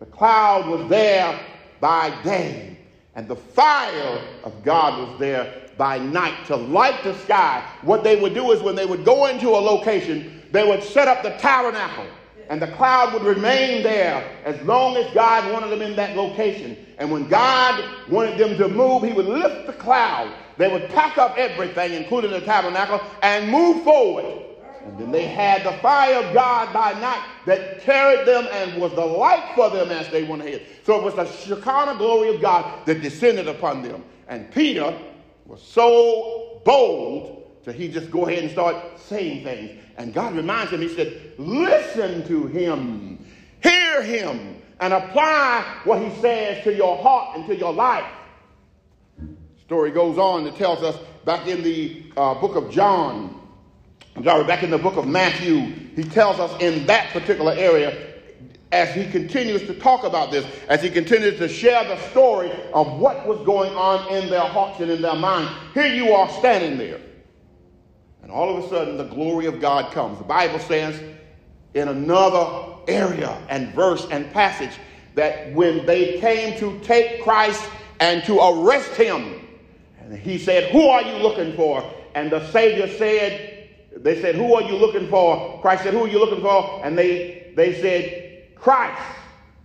[0.00, 1.38] The cloud was there
[1.80, 2.78] by day,
[3.14, 7.66] and the fire of God was there by night to light the sky.
[7.82, 11.08] What they would do is when they would go into a location, they would set
[11.08, 12.06] up the tabernacle
[12.48, 16.76] and the cloud would remain there as long as God wanted them in that location.
[16.98, 20.32] And when God wanted them to move, he would lift the cloud.
[20.56, 24.42] They would pack up everything, including the tabernacle, and move forward.
[24.84, 28.92] And then they had the fire of God by night that carried them and was
[28.94, 30.66] the light for them as they went ahead.
[30.84, 34.04] So it was the Shekinah glory of God that descended upon them.
[34.28, 34.96] And Peter
[35.46, 39.80] was so bold that he just go ahead and start saying things.
[39.96, 43.24] And God reminds him, He said, listen to him,
[43.62, 48.10] hear him, and apply what he says to your heart and to your life.
[49.64, 53.40] Story goes on, it tells us back in the uh, book of John,
[54.22, 55.60] sorry, back in the book of Matthew,
[55.96, 58.12] he tells us in that particular area,
[58.72, 62.98] as he continues to talk about this, as he continues to share the story of
[62.98, 65.50] what was going on in their hearts and in their minds.
[65.74, 67.00] Here you are standing there
[68.24, 70.16] and all of a sudden, the glory of God comes.
[70.16, 70.98] The Bible says
[71.74, 74.72] in another area and verse and passage
[75.14, 77.62] that when they came to take Christ
[78.00, 79.46] and to arrest him,
[80.00, 81.84] and he said, Who are you looking for?
[82.14, 83.53] And the Savior said,
[83.96, 85.60] They said, Who are you looking for?
[85.60, 86.80] Christ said, Who are you looking for?
[86.84, 89.02] And they, they said, Christ.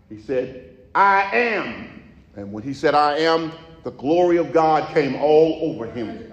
[0.09, 2.03] He said, I am.
[2.35, 3.51] And when he said, I am,
[3.83, 6.31] the glory of God came all over him.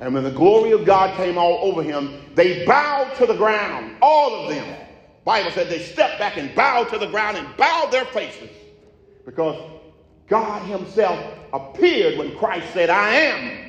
[0.00, 3.96] And when the glory of God came all over him, they bowed to the ground,
[4.02, 4.86] all of them.
[5.24, 8.50] Bible said they stepped back and bowed to the ground and bowed their faces
[9.24, 9.70] because
[10.28, 11.18] God himself
[11.52, 13.66] appeared when Christ said, I am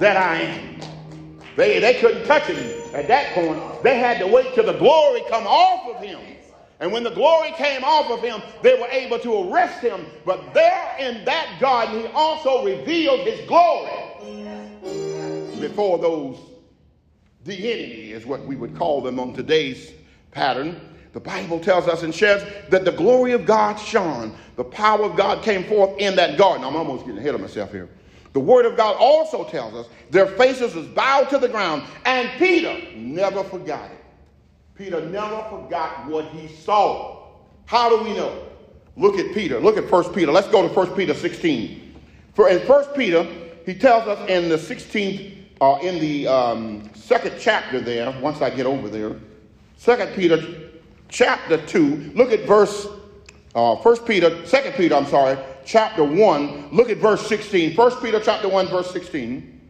[0.00, 0.80] that I am.
[1.56, 3.82] They, they couldn't touch him at that point.
[3.82, 6.20] They had to wait till the glory come off of him.
[6.78, 10.06] And when the glory came off of him, they were able to arrest him.
[10.26, 14.06] But there in that garden, he also revealed his glory
[15.60, 16.38] before those,
[17.44, 19.92] the enemy is what we would call them on today's
[20.32, 20.80] pattern.
[21.12, 24.36] The Bible tells us and shares that the glory of God shone.
[24.56, 26.64] The power of God came forth in that garden.
[26.64, 27.88] I'm almost getting ahead of myself here.
[28.36, 31.84] The word of God also tells us their faces was bowed to the ground.
[32.04, 34.04] And Peter never forgot it.
[34.74, 37.28] Peter never forgot what he saw.
[37.64, 38.44] How do we know?
[38.94, 39.58] Look at Peter.
[39.58, 40.30] Look at 1 Peter.
[40.30, 41.98] Let's go to 1 Peter 16.
[42.34, 43.26] For in 1 Peter,
[43.64, 48.50] he tells us in the 16th, uh, in the um, second chapter there, once I
[48.50, 49.16] get over there,
[49.78, 50.42] Second Peter
[51.08, 52.86] chapter 2, look at verse,
[53.54, 57.74] uh, 1 Peter, Second Peter, I'm sorry, chapter 1, look at verse 16.
[57.74, 59.60] 1 Peter chapter 1, verse 16.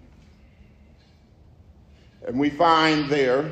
[2.28, 3.50] And we find there,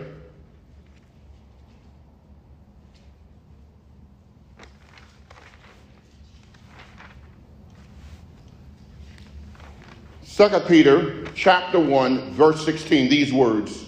[10.22, 13.84] Second Peter chapter 1, verse 16, these words.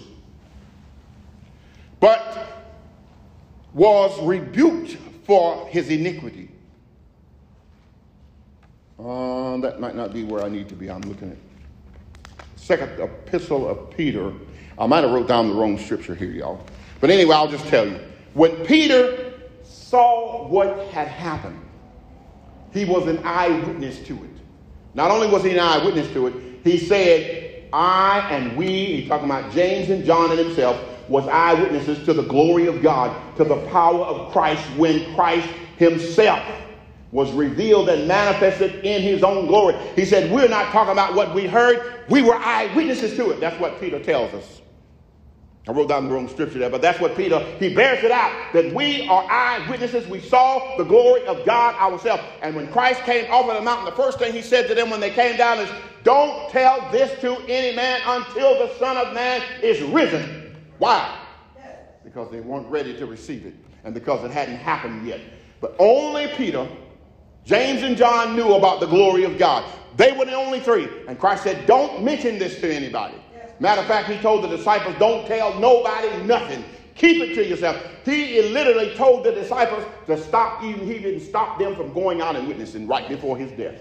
[1.99, 2.65] But
[3.73, 6.46] was rebuked for his iniquity.
[8.99, 10.89] Uh, that might not be where I need to be.
[10.89, 11.37] I'm looking at
[12.55, 14.33] second epistle of Peter.
[14.79, 16.65] I might have wrote down the wrong scripture here, y'all.
[16.99, 17.99] But anyway, I'll just tell you.
[18.33, 19.33] When Peter
[19.63, 21.59] saw what had happened,
[22.73, 24.29] he was an eyewitness to it.
[24.95, 26.33] Not only was he an eyewitness to it,
[26.63, 32.03] he said, I and we, he's talking about James and John and himself, was eyewitnesses
[32.05, 36.43] to the glory of God, to the power of Christ when Christ himself
[37.11, 39.75] was revealed and manifested in his own glory.
[39.95, 43.39] He said, We're not talking about what we heard, we were eyewitnesses to it.
[43.39, 44.61] That's what Peter tells us.
[45.67, 48.53] I wrote down the wrong scripture there, but that's what Peter, he bears it out
[48.53, 50.07] that we are eyewitnesses.
[50.07, 52.23] We saw the glory of God ourselves.
[52.41, 54.89] And when Christ came off of the mountain, the first thing he said to them
[54.89, 55.69] when they came down is,
[56.03, 60.55] Don't tell this to any man until the Son of Man is risen.
[60.77, 61.19] Why?
[62.05, 65.19] Because they weren't ready to receive it and because it hadn't happened yet.
[65.59, 66.65] But only Peter,
[67.47, 69.63] James, and John knew about the glory of God.
[69.95, 70.89] They were the only three.
[71.07, 73.15] And Christ said, Don't mention this to anybody.
[73.59, 76.61] Matter of fact, he told the disciples, Don't tell nobody nothing.
[76.95, 77.81] Keep it to yourself.
[78.03, 82.35] He literally told the disciples to stop, even he didn't stop them from going out
[82.35, 83.79] and witnessing right before his death.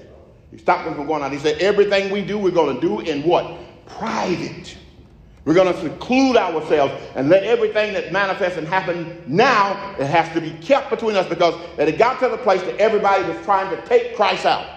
[0.52, 1.32] He stopped them from going out.
[1.32, 3.58] He said, Everything we do, we're going to do in what?
[3.86, 4.76] Private.
[5.47, 10.30] We're going to seclude ourselves and let everything that manifests and happens now, it has
[10.34, 13.74] to be kept between us because it got to the place that everybody was trying
[13.74, 14.68] to take Christ out.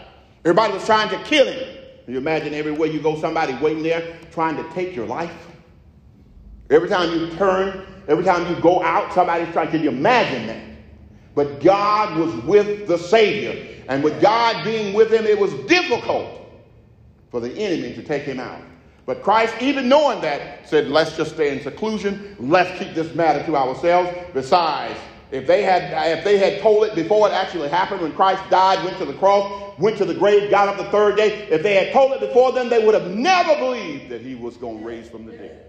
[0.45, 1.76] Everybody was trying to kill him.
[2.05, 5.34] Can you imagine everywhere you go, somebody waiting there trying to take your life?
[6.70, 9.70] Every time you turn, every time you go out, somebody's trying.
[9.70, 10.63] Can you imagine that?
[11.34, 13.84] But God was with the Savior.
[13.88, 16.47] And with God being with him, it was difficult
[17.32, 18.61] for the enemy to take him out.
[19.05, 22.35] But Christ, even knowing that, said, let's just stay in seclusion.
[22.39, 24.15] Let's keep this matter to ourselves.
[24.33, 24.99] Besides,
[25.31, 28.83] if they had if they had told it before it actually happened, when Christ died,
[28.83, 31.75] went to the cross, went to the grave, got up the third day, if they
[31.75, 34.85] had told it before then, they would have never believed that he was going to
[34.85, 35.65] raise from the dead.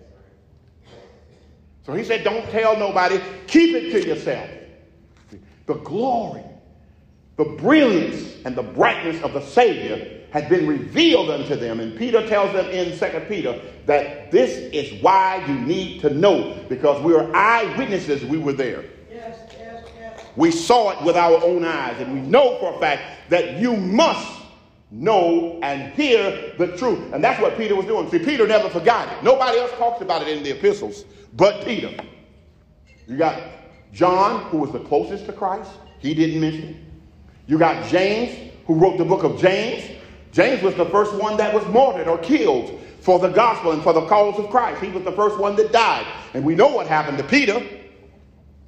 [1.85, 4.49] So he said, don't tell nobody, keep it to yourself.
[5.67, 6.45] The glory,
[7.37, 11.81] the brilliance, and the brightness of the Savior had been revealed unto them.
[11.81, 16.65] And Peter tells them in Second Peter that this is why you need to know,
[16.69, 18.85] because we are eyewitnesses, we were there.
[19.11, 20.25] Yes, yes, yes.
[20.37, 23.77] We saw it with our own eyes, and we know for a fact that you
[23.77, 24.41] must
[24.91, 27.13] know and hear the truth.
[27.13, 28.11] And that's what Peter was doing.
[28.11, 29.23] See, Peter never forgot it.
[29.23, 31.05] Nobody else talks about it in the epistles
[31.35, 31.91] but Peter.
[33.07, 33.41] You got
[33.93, 35.71] John, who was the closest to Christ.
[35.99, 36.77] He didn't mention it.
[37.47, 39.99] You got James, who wrote the book of James.
[40.33, 43.93] James was the first one that was martyred or killed for the gospel and for
[43.93, 44.83] the cause of Christ.
[44.83, 46.07] He was the first one that died.
[46.35, 47.63] And we know what happened to Peter.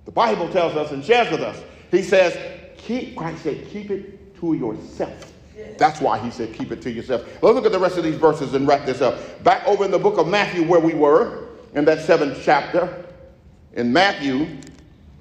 [0.04, 1.62] The Bible tells us and shares with us.
[1.90, 2.36] He says,
[2.76, 5.32] keep, Christ said, keep it to yourself.
[5.78, 7.22] That's why he said, keep it to yourself.
[7.42, 9.44] Let's look at the rest of these verses and wrap this up.
[9.44, 13.04] Back over in the book of Matthew, where we were, in that seventh chapter,
[13.74, 14.58] in Matthew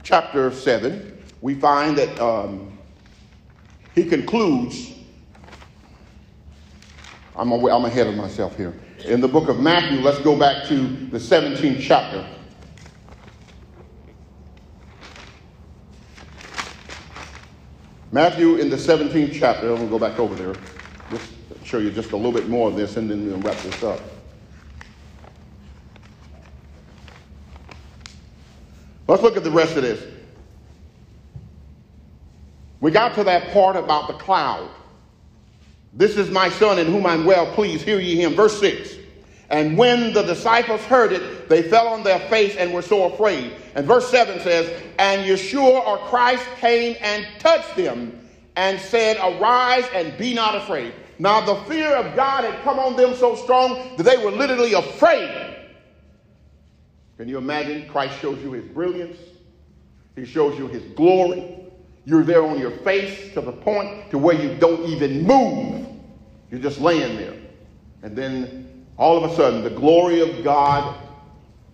[0.03, 2.77] chapter 7, we find that um,
[3.93, 4.93] he concludes.
[7.41, 8.71] I'm, I'm ahead of myself here.
[9.05, 12.23] In the book of Matthew, let's go back to the 17th chapter.
[18.11, 20.53] Matthew in the 17th chapter, I'm going to go back over there,
[21.09, 21.33] just
[21.63, 23.99] show you just a little bit more of this, and then we'll wrap this up.
[29.07, 30.05] Let's look at the rest of this.
[32.81, 34.69] We got to that part about the cloud.
[35.93, 37.83] This is my son in whom I'm well pleased.
[37.83, 38.33] Hear ye him.
[38.33, 38.97] Verse 6.
[39.49, 43.53] And when the disciples heard it, they fell on their face and were so afraid.
[43.75, 48.17] And verse 7 says, And Yeshua or Christ came and touched them
[48.55, 50.93] and said, Arise and be not afraid.
[51.19, 54.73] Now the fear of God had come on them so strong that they were literally
[54.73, 55.57] afraid.
[57.17, 57.87] Can you imagine?
[57.89, 59.17] Christ shows you his brilliance,
[60.15, 61.60] he shows you his glory.
[62.05, 65.87] You're there on your face to the point to where you don't even move.
[66.49, 67.35] You're just laying there.
[68.01, 70.97] And then all of a sudden, the glory of God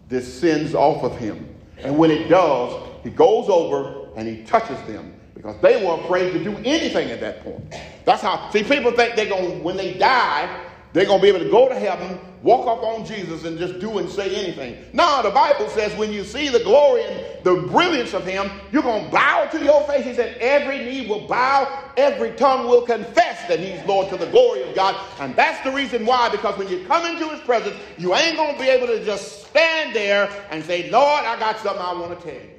[0.09, 1.55] descends off of him.
[1.77, 6.31] And when it does, he goes over and he touches them because they were afraid
[6.33, 7.75] to do anything at that point.
[8.05, 11.39] That's how, see, people think they're going, when they die, they're going to be able
[11.39, 14.77] to go to heaven, walk up on Jesus, and just do and say anything.
[14.93, 18.83] No, the Bible says when you see the glory and the brilliance of Him, you're
[18.83, 20.05] going to bow to your face.
[20.05, 24.27] He said, Every knee will bow, every tongue will confess that He's Lord to the
[24.27, 24.95] glory of God.
[25.19, 28.55] And that's the reason why, because when you come into His presence, you ain't going
[28.55, 32.19] to be able to just stand there and say, Lord, I got something I want
[32.19, 32.51] to tell you.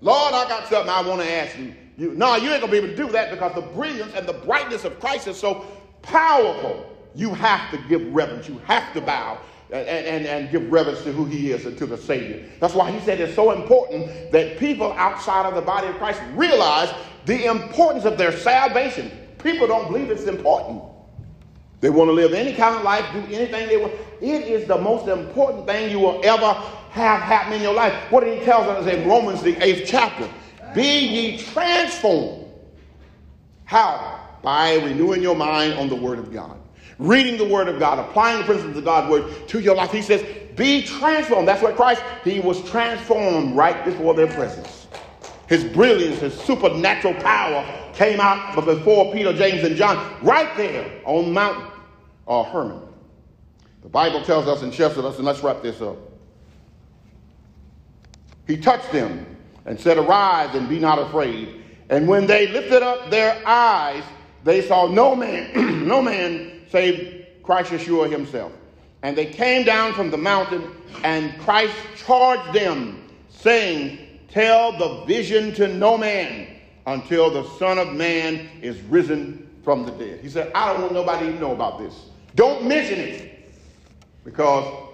[0.00, 1.74] Lord, I got something I want to ask you.
[1.96, 4.26] you no, you ain't going to be able to do that because the brilliance and
[4.26, 5.64] the brightness of Christ is so
[6.02, 8.48] powerful you have to give reverence.
[8.48, 9.38] You have to bow
[9.70, 12.48] and, and, and give reverence to who he is and to the Savior.
[12.60, 16.20] That's why he said it's so important that people outside of the body of Christ
[16.34, 16.92] realize
[17.26, 19.10] the importance of their salvation.
[19.42, 20.82] People don't believe it's important.
[21.80, 23.92] They want to live any kind of life, do anything they want.
[24.20, 26.52] It is the most important thing you will ever
[26.90, 27.92] have happen in your life.
[28.10, 30.28] What he tell us in Romans, the eighth chapter?
[30.74, 32.46] Be ye transformed.
[33.64, 34.38] How?
[34.42, 36.58] By renewing your mind on the Word of God
[36.98, 39.90] reading the Word of God, applying the principles of God's Word to your life.
[39.90, 40.24] He says,
[40.56, 41.48] be transformed.
[41.48, 44.86] That's what Christ, he was transformed right before their presence.
[45.48, 51.32] His brilliance, his supernatural power came out before Peter, James, and John, right there on
[51.32, 51.70] Mount
[52.26, 52.80] uh, Hermon.
[53.82, 55.96] The Bible tells us and shares us, and let's wrap this up.
[58.46, 59.26] He touched them
[59.66, 61.62] and said, Arise and be not afraid.
[61.90, 64.02] And when they lifted up their eyes,
[64.42, 68.52] they saw no man, no man save Christ Yeshua himself.
[69.02, 70.70] And they came down from the mountain,
[71.02, 73.98] and Christ charged them, saying,
[74.28, 76.48] Tell the vision to no man
[76.86, 80.20] until the Son of Man is risen from the dead.
[80.20, 81.94] He said, I don't want nobody to know about this.
[82.34, 83.52] Don't mention it
[84.24, 84.90] because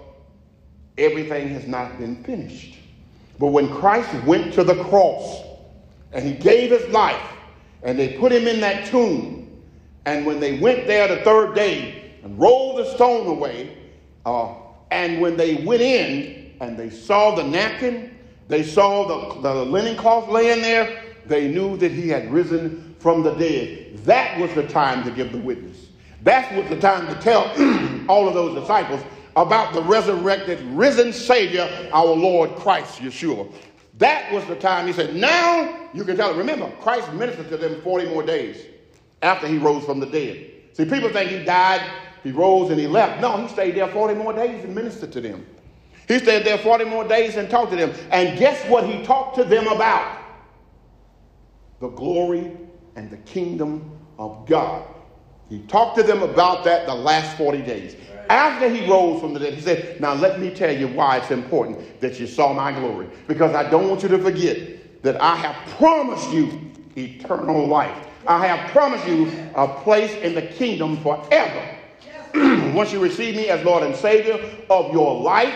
[0.97, 2.77] everything has not been finished.
[3.39, 5.41] But when Christ went to the cross
[6.11, 7.21] and he gave his life
[7.81, 9.40] and they put him in that tomb,
[10.05, 13.77] and when they went there the third day and rolled the stone away,
[14.25, 14.53] uh,
[14.89, 19.95] and when they went in and they saw the napkin, they saw the, the linen
[19.95, 23.97] cloth laying there, they knew that he had risen from the dead.
[24.05, 25.87] That was the time to give the witness.
[26.23, 27.45] That was the time to tell
[28.09, 29.01] all of those disciples
[29.35, 33.51] about the resurrected, risen Savior, our Lord Christ Yeshua.
[33.97, 36.33] That was the time he said, Now you can tell.
[36.33, 38.65] Remember, Christ ministered to them 40 more days
[39.21, 40.51] after he rose from the dead.
[40.73, 41.81] See, people think he died,
[42.23, 43.21] he rose, and he left.
[43.21, 45.45] No, he stayed there 40 more days and ministered to them.
[46.07, 47.93] He stayed there 40 more days and talked to them.
[48.11, 50.19] And guess what he talked to them about?
[51.79, 52.51] The glory
[52.95, 54.85] and the kingdom of God.
[55.49, 57.95] He talked to them about that the last 40 days.
[58.29, 61.31] After he rose from the dead, he said, Now let me tell you why it's
[61.31, 63.09] important that you saw my glory.
[63.27, 68.07] Because I don't want you to forget that I have promised you eternal life.
[68.27, 71.77] I have promised you a place in the kingdom forever.
[72.73, 75.55] Once you receive me as Lord and Savior of your life,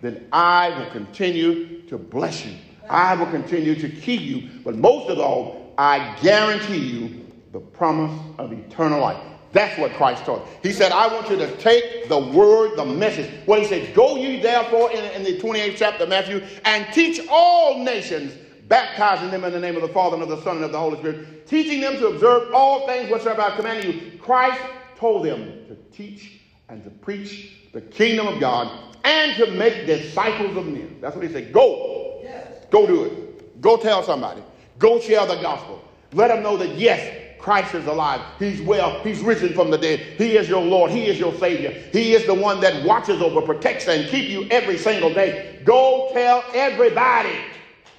[0.00, 2.52] then I will continue to bless you.
[2.88, 4.48] I will continue to keep you.
[4.64, 9.22] But most of all, I guarantee you the promise of eternal life.
[9.52, 10.46] That's what Christ taught.
[10.62, 13.30] He said, I want you to take the word, the message.
[13.46, 17.20] What he said, go ye therefore in, in the 28th chapter of Matthew and teach
[17.30, 18.32] all nations
[18.68, 20.78] baptizing them in the name of the Father and of the Son and of the
[20.78, 24.18] Holy Spirit, teaching them to observe all things whatsoever I command you.
[24.18, 24.60] Christ
[24.96, 30.56] told them to teach and to preach the kingdom of God and to make disciples
[30.56, 30.98] of men.
[31.00, 31.52] That's what he said.
[31.52, 32.20] Go.
[32.22, 32.64] Yes.
[32.70, 33.60] Go do it.
[33.60, 34.42] Go tell somebody.
[34.78, 35.82] Go share the gospel.
[36.12, 38.22] Let them know that, yes, Christ is alive.
[38.38, 39.02] He's well.
[39.02, 40.00] He's risen from the dead.
[40.00, 40.90] He is your Lord.
[40.90, 41.70] He is your Savior.
[41.92, 45.60] He is the one that watches over, protects, and keep you every single day.
[45.64, 47.36] Go tell everybody.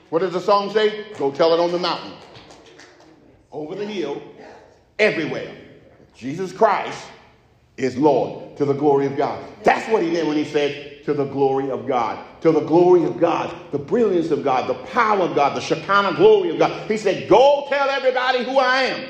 [0.09, 1.05] What does the song say?
[1.17, 2.13] Go tell it on the mountain,
[3.51, 4.21] over the hill,
[4.99, 5.55] everywhere.
[6.15, 7.07] Jesus Christ
[7.77, 9.43] is Lord to the glory of God.
[9.63, 12.23] That's what he meant when he said, to the glory of God.
[12.41, 16.15] To the glory of God, the brilliance of God, the power of God, the Shekinah
[16.15, 16.89] glory of God.
[16.89, 19.09] He said, Go tell everybody who I am.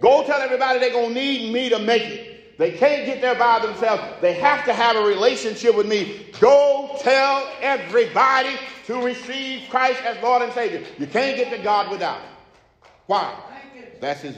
[0.00, 2.25] Go tell everybody they're going to need me to make it.
[2.58, 4.02] They can't get there by themselves.
[4.20, 6.26] They have to have a relationship with me.
[6.40, 10.82] Go tell everybody to receive Christ as Lord and Savior.
[10.98, 12.88] You can't get to God without it.
[13.06, 13.38] Why?
[14.00, 14.36] That's his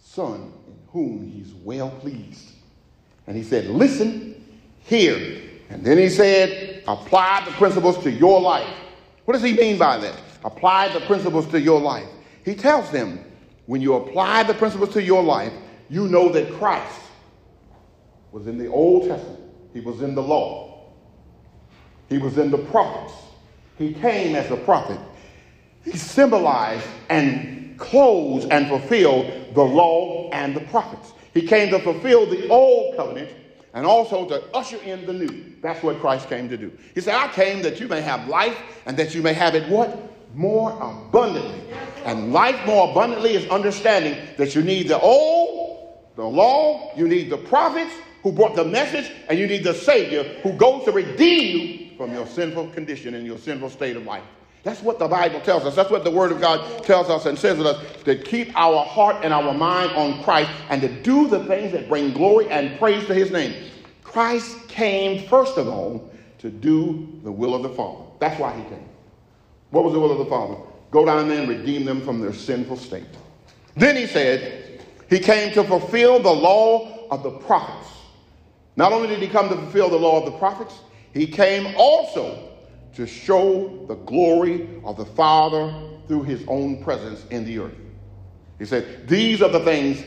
[0.00, 2.52] son in whom he's well pleased.
[3.26, 4.44] And he said, Listen,
[4.80, 5.42] hear.
[5.68, 8.68] And then he said, Apply the principles to your life.
[9.24, 10.16] What does he mean by that?
[10.44, 12.08] Apply the principles to your life.
[12.44, 13.24] He tells them,
[13.66, 15.52] when you apply the principles to your life,
[15.90, 17.00] you know that Christ
[18.32, 19.40] was in the Old Testament,
[19.74, 20.84] He was in the law,
[22.08, 23.12] He was in the prophets.
[23.76, 25.00] He came as a prophet.
[25.84, 31.12] He symbolized and closed and fulfilled the law and the prophets.
[31.32, 33.30] He came to fulfill the old covenant
[33.72, 35.54] and also to usher in the new.
[35.62, 36.76] That's what Christ came to do.
[36.94, 39.66] He said, I came that you may have life and that you may have it
[39.70, 40.10] what?
[40.34, 41.60] more abundantly.
[42.04, 45.69] And life more abundantly is understanding that you need the old,
[46.16, 47.92] the law, you need the prophets
[48.22, 52.12] who brought the message, and you need the Savior who goes to redeem you from
[52.12, 54.24] your sinful condition and your sinful state of life.
[54.62, 55.74] That's what the Bible tells us.
[55.74, 58.84] That's what the Word of God tells us and says to us to keep our
[58.84, 62.78] heart and our mind on Christ and to do the things that bring glory and
[62.78, 63.70] praise to His name.
[64.02, 68.04] Christ came, first of all, to do the will of the Father.
[68.18, 68.88] That's why He came.
[69.70, 70.56] What was the will of the Father?
[70.90, 73.04] Go down there and redeem them from their sinful state.
[73.76, 74.79] Then he said,
[75.10, 77.88] He came to fulfill the law of the prophets.
[78.76, 80.78] Not only did he come to fulfill the law of the prophets,
[81.12, 82.48] he came also
[82.94, 85.74] to show the glory of the Father
[86.06, 87.76] through his own presence in the earth.
[88.58, 90.02] He said, These are the things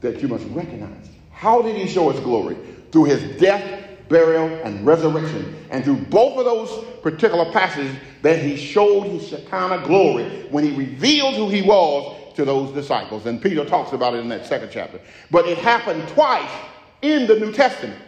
[0.00, 1.08] that you must recognize.
[1.30, 2.56] How did he show his glory?
[2.92, 5.56] Through his death burial, and resurrection.
[5.70, 10.76] And through both of those particular passages, that he showed his Shekinah glory when he
[10.76, 13.26] revealed who he was to those disciples.
[13.26, 15.00] And Peter talks about it in that second chapter.
[15.30, 16.50] But it happened twice
[17.02, 18.00] in the New Testament.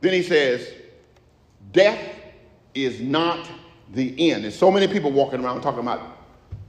[0.00, 0.72] Then he says,
[1.72, 2.00] Death
[2.74, 3.48] is not
[3.92, 4.44] the end.
[4.44, 6.18] There's so many people walking around talking about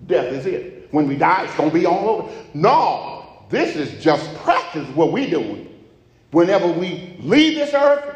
[0.07, 0.87] death is it.
[0.91, 2.33] When we die, it's going to be all over.
[2.53, 5.69] No, this is just practice what we're doing.
[6.31, 8.15] Whenever we leave this earth,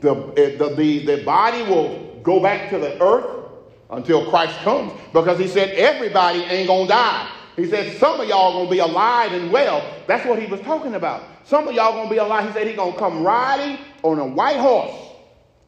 [0.00, 3.50] the, eh, the, the, the body will go back to the earth
[3.90, 7.30] until Christ comes because he said everybody ain't going to die.
[7.56, 9.84] He said some of y'all going to be alive and well.
[10.06, 11.22] That's what he was talking about.
[11.44, 12.46] Some of y'all going to be alive.
[12.48, 14.94] He said he going to come riding on a white horse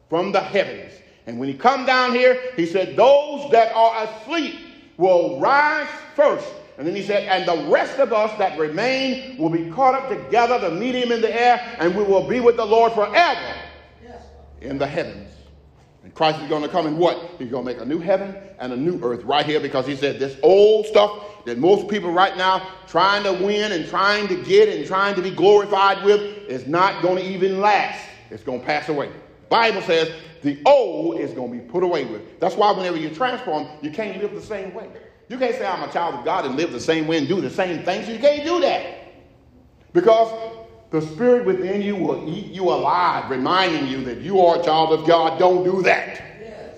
[0.09, 0.93] from the heavens.
[1.27, 4.55] And when he come down here, he said those that are asleep
[4.97, 6.47] will rise first.
[6.77, 10.09] And then he said, and the rest of us that remain will be caught up
[10.09, 13.55] together to meet him in the air, and we will be with the Lord forever
[14.61, 15.26] in the heavens.
[16.17, 17.35] Christ is going to come and what?
[17.37, 19.95] He's going to make a new heaven and a new earth right here because he
[19.95, 24.43] said this old stuff that most people right now trying to win and trying to
[24.43, 28.03] get and trying to be glorified with is not going to even last.
[28.31, 29.11] It's going to pass away.
[29.49, 30.11] Bible says
[30.41, 32.39] the old is going to be put away with.
[32.39, 34.89] That's why whenever you transform, you can't live the same way.
[35.29, 37.41] You can't say I'm a child of God and live the same way and do
[37.41, 38.09] the same things.
[38.09, 39.13] You can't do that.
[39.93, 44.63] Because the Spirit within you will eat you alive, reminding you that you are a
[44.63, 45.37] child of God.
[45.37, 46.23] Don't do that.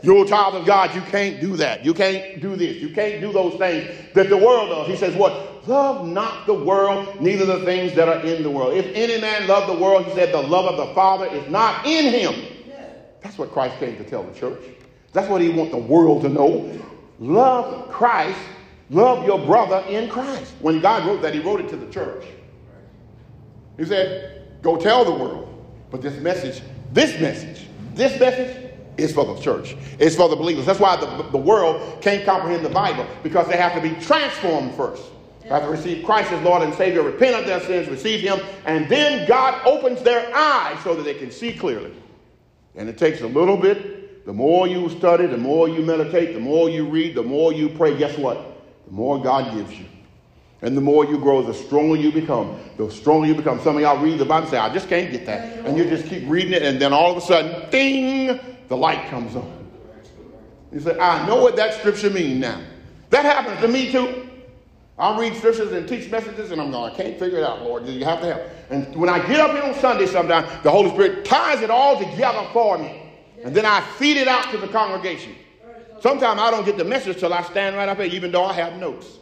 [0.01, 0.95] You're a child of God.
[0.95, 1.83] You can't do that.
[1.83, 2.77] You can't do this.
[2.77, 4.87] You can't do those things that the world does.
[4.87, 5.67] He says, What?
[5.67, 8.73] Love not the world, neither the things that are in the world.
[8.73, 11.85] If any man love the world, he said, the love of the Father is not
[11.85, 12.33] in him.
[13.21, 14.63] That's what Christ came to tell the church.
[15.13, 16.71] That's what he wants the world to know.
[17.19, 18.39] Love Christ.
[18.89, 20.53] Love your brother in Christ.
[20.59, 22.25] When God wrote that, he wrote it to the church.
[23.79, 25.47] He said, Go tell the world.
[25.89, 26.61] But this message,
[26.91, 27.65] this message,
[27.95, 29.75] this message is for the church.
[29.97, 30.65] It's for the believers.
[30.65, 34.75] That's why the, the world can't comprehend the Bible because they have to be transformed
[34.75, 35.03] first.
[35.41, 38.39] They have to receive Christ as Lord and Savior, repent of their sins, receive Him,
[38.65, 41.93] and then God opens their eyes so that they can see clearly.
[42.75, 46.39] And it takes a little bit The more you study, the more you meditate, the
[46.39, 48.61] more you read, the more you pray, guess what?
[48.85, 49.85] The more God gives you.
[50.61, 52.59] And the more you grow, the stronger you become.
[52.77, 53.61] The stronger you become.
[53.61, 55.65] Some of y'all read the Bible and say, I just can't get that.
[55.65, 59.09] And you just keep reading it, and then all of a sudden, ding, the light
[59.09, 59.67] comes on.
[60.71, 62.61] You say, I know what that scripture means now.
[63.09, 64.29] That happens to me too.
[64.97, 67.87] I'll read scriptures and teach messages, and I'm going, I can't figure it out, Lord.
[67.87, 68.41] You have to help.
[68.69, 71.97] And when I get up here on Sunday sometimes, the Holy Spirit ties it all
[71.97, 73.01] together for me.
[73.43, 75.35] And then I feed it out to the congregation.
[76.01, 78.53] Sometimes I don't get the message till I stand right up here, even though I
[78.53, 79.18] have notes.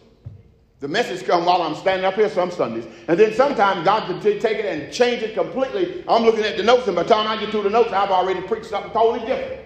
[0.79, 2.85] The message come while I'm standing up here some Sundays.
[3.07, 6.03] And then sometimes God can t- take it and change it completely.
[6.07, 8.11] I'm looking at the notes, and by the time I get to the notes, I've
[8.11, 9.63] already preached something totally different.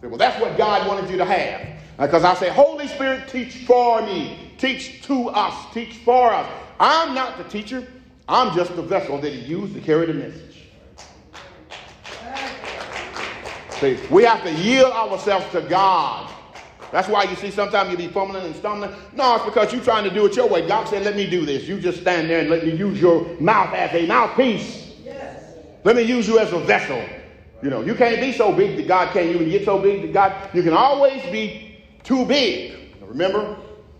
[0.00, 1.60] Say, well, that's what God wanted you to have.
[1.98, 6.50] Uh, because I say, Holy Spirit, teach for me, teach to us, teach for us.
[6.80, 7.86] I'm not the teacher,
[8.26, 10.40] I'm just the vessel that He used to carry the message.
[13.80, 16.33] See, we have to yield ourselves to God.
[16.94, 18.92] That's why you see sometimes you be fumbling and stumbling.
[19.14, 20.64] No, it's because you're trying to do it your way.
[20.64, 21.64] God said, let me do this.
[21.64, 24.92] You just stand there and let me use your mouth as a mouthpiece.
[25.04, 25.42] Yes.
[25.82, 27.04] Let me use you as a vessel.
[27.64, 29.28] You know, you can't be so big that God can't.
[29.28, 32.76] You get so big that God, you can always be too big.
[33.00, 33.56] Remember,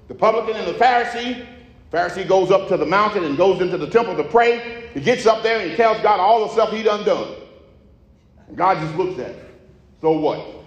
[0.07, 1.45] the publican and the Pharisee.
[1.93, 4.89] Pharisee goes up to the mountain and goes into the temple to pray.
[4.95, 7.35] He gets up there and he tells God all the stuff he done done.
[8.47, 9.47] And God just looks at him.
[10.01, 10.64] So what?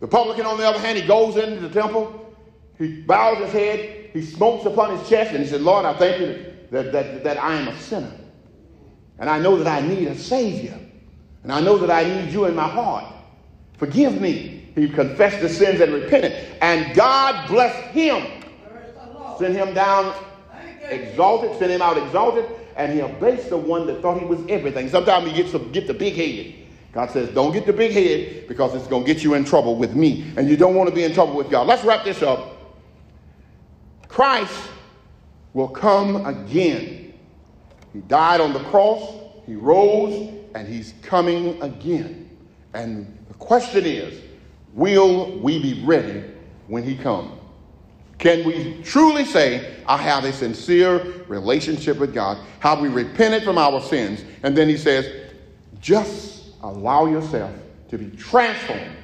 [0.00, 2.34] The publican, on the other hand, he goes into the temple,
[2.78, 6.20] he bows his head, he smokes upon his chest, and he said, Lord, I thank
[6.20, 8.12] you that, that, that I am a sinner.
[9.18, 10.78] And I know that I need a Savior.
[11.42, 13.04] And I know that I need you in my heart.
[13.78, 14.68] Forgive me.
[14.74, 16.32] He confessed his sins and repented.
[16.60, 18.26] And God blessed him.
[19.38, 20.14] Sent him down
[20.90, 22.44] exalted, sent him out exalted,
[22.76, 24.88] and he abased the one that thought he was everything.
[24.88, 26.65] Sometimes he gets to get the big head.
[26.96, 29.76] God says, don't get the big head because it's going to get you in trouble
[29.76, 30.32] with me.
[30.38, 31.66] And you don't want to be in trouble with God.
[31.66, 32.56] Let's wrap this up.
[34.08, 34.70] Christ
[35.52, 37.12] will come again.
[37.92, 39.12] He died on the cross,
[39.44, 42.30] he rose, and he's coming again.
[42.72, 44.18] And the question is,
[44.72, 46.24] will we be ready
[46.66, 47.38] when he comes?
[48.16, 52.38] Can we truly say, I have a sincere relationship with God?
[52.60, 54.24] Have we repented from our sins?
[54.42, 55.30] And then he says,
[55.78, 57.52] just allow yourself
[57.88, 58.96] to be transformed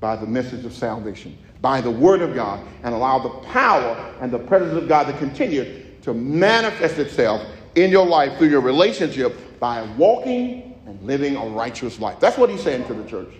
[0.00, 4.30] by the message of salvation, by the Word of God, and allow the power and
[4.30, 7.42] the presence of God to continue to manifest itself
[7.74, 12.18] in your life through your relationship by walking and living a righteous life.
[12.20, 13.32] That's what he's saying to the church.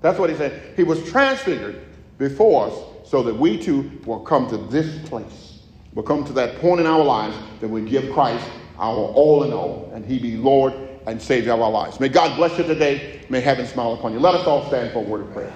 [0.00, 0.74] That's what he said.
[0.76, 1.84] He was transfigured
[2.18, 2.74] before us
[3.08, 5.60] so that we too will come to this place.
[5.94, 8.46] We'll come to that point in our lives that we give Christ
[8.78, 10.72] our all in all, and he be Lord
[11.06, 12.00] and Savior of our lives.
[12.00, 13.22] May God bless you today.
[13.28, 14.20] May heaven smile upon you.
[14.20, 15.52] Let us all stand for a word of prayer.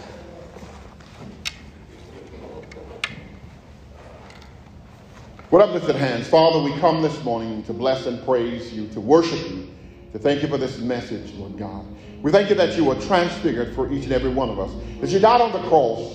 [5.51, 9.38] With uplifted hands, Father, we come this morning to bless and praise you, to worship
[9.51, 9.72] you,
[10.12, 11.86] to thank you for this message, Lord God.
[12.22, 14.72] We thank you that you were transfigured for each and every one of us.
[15.03, 16.12] As you died on the cross,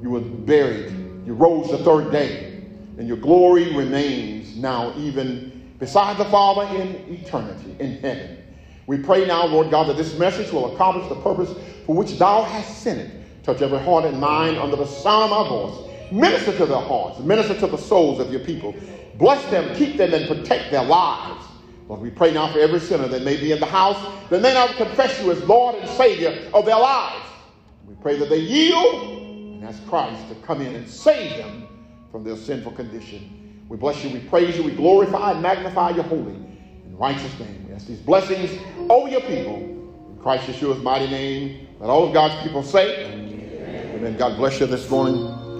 [0.00, 0.90] you were buried,
[1.26, 2.64] you rose the third day,
[2.96, 8.41] and your glory remains now even beside the Father in eternity, in heaven.
[8.86, 11.54] We pray now, Lord God, that this message will accomplish the purpose
[11.86, 13.10] for which thou hast sent it.
[13.42, 15.88] Touch every heart and mind under the sound of my voice.
[16.10, 18.74] Minister to their hearts, minister to the souls of your people.
[19.16, 21.44] Bless them, keep them, and protect their lives.
[21.88, 23.98] Lord, we pray now for every sinner that may be in the house
[24.30, 27.24] that may not confess you as Lord and Savior of their lives.
[27.86, 29.22] We pray that they yield
[29.54, 31.66] and ask Christ to come in and save them
[32.10, 33.64] from their sinful condition.
[33.68, 36.51] We bless you, we praise you, we glorify and magnify your holy
[36.92, 37.66] and righteous name.
[37.70, 38.50] Yes, these blessings
[38.90, 39.56] over your people.
[39.56, 41.66] In Christ Yeshua's mighty name.
[41.80, 43.94] Let all of God's people say, Amen.
[43.96, 44.16] Amen.
[44.16, 45.41] God bless you this morning.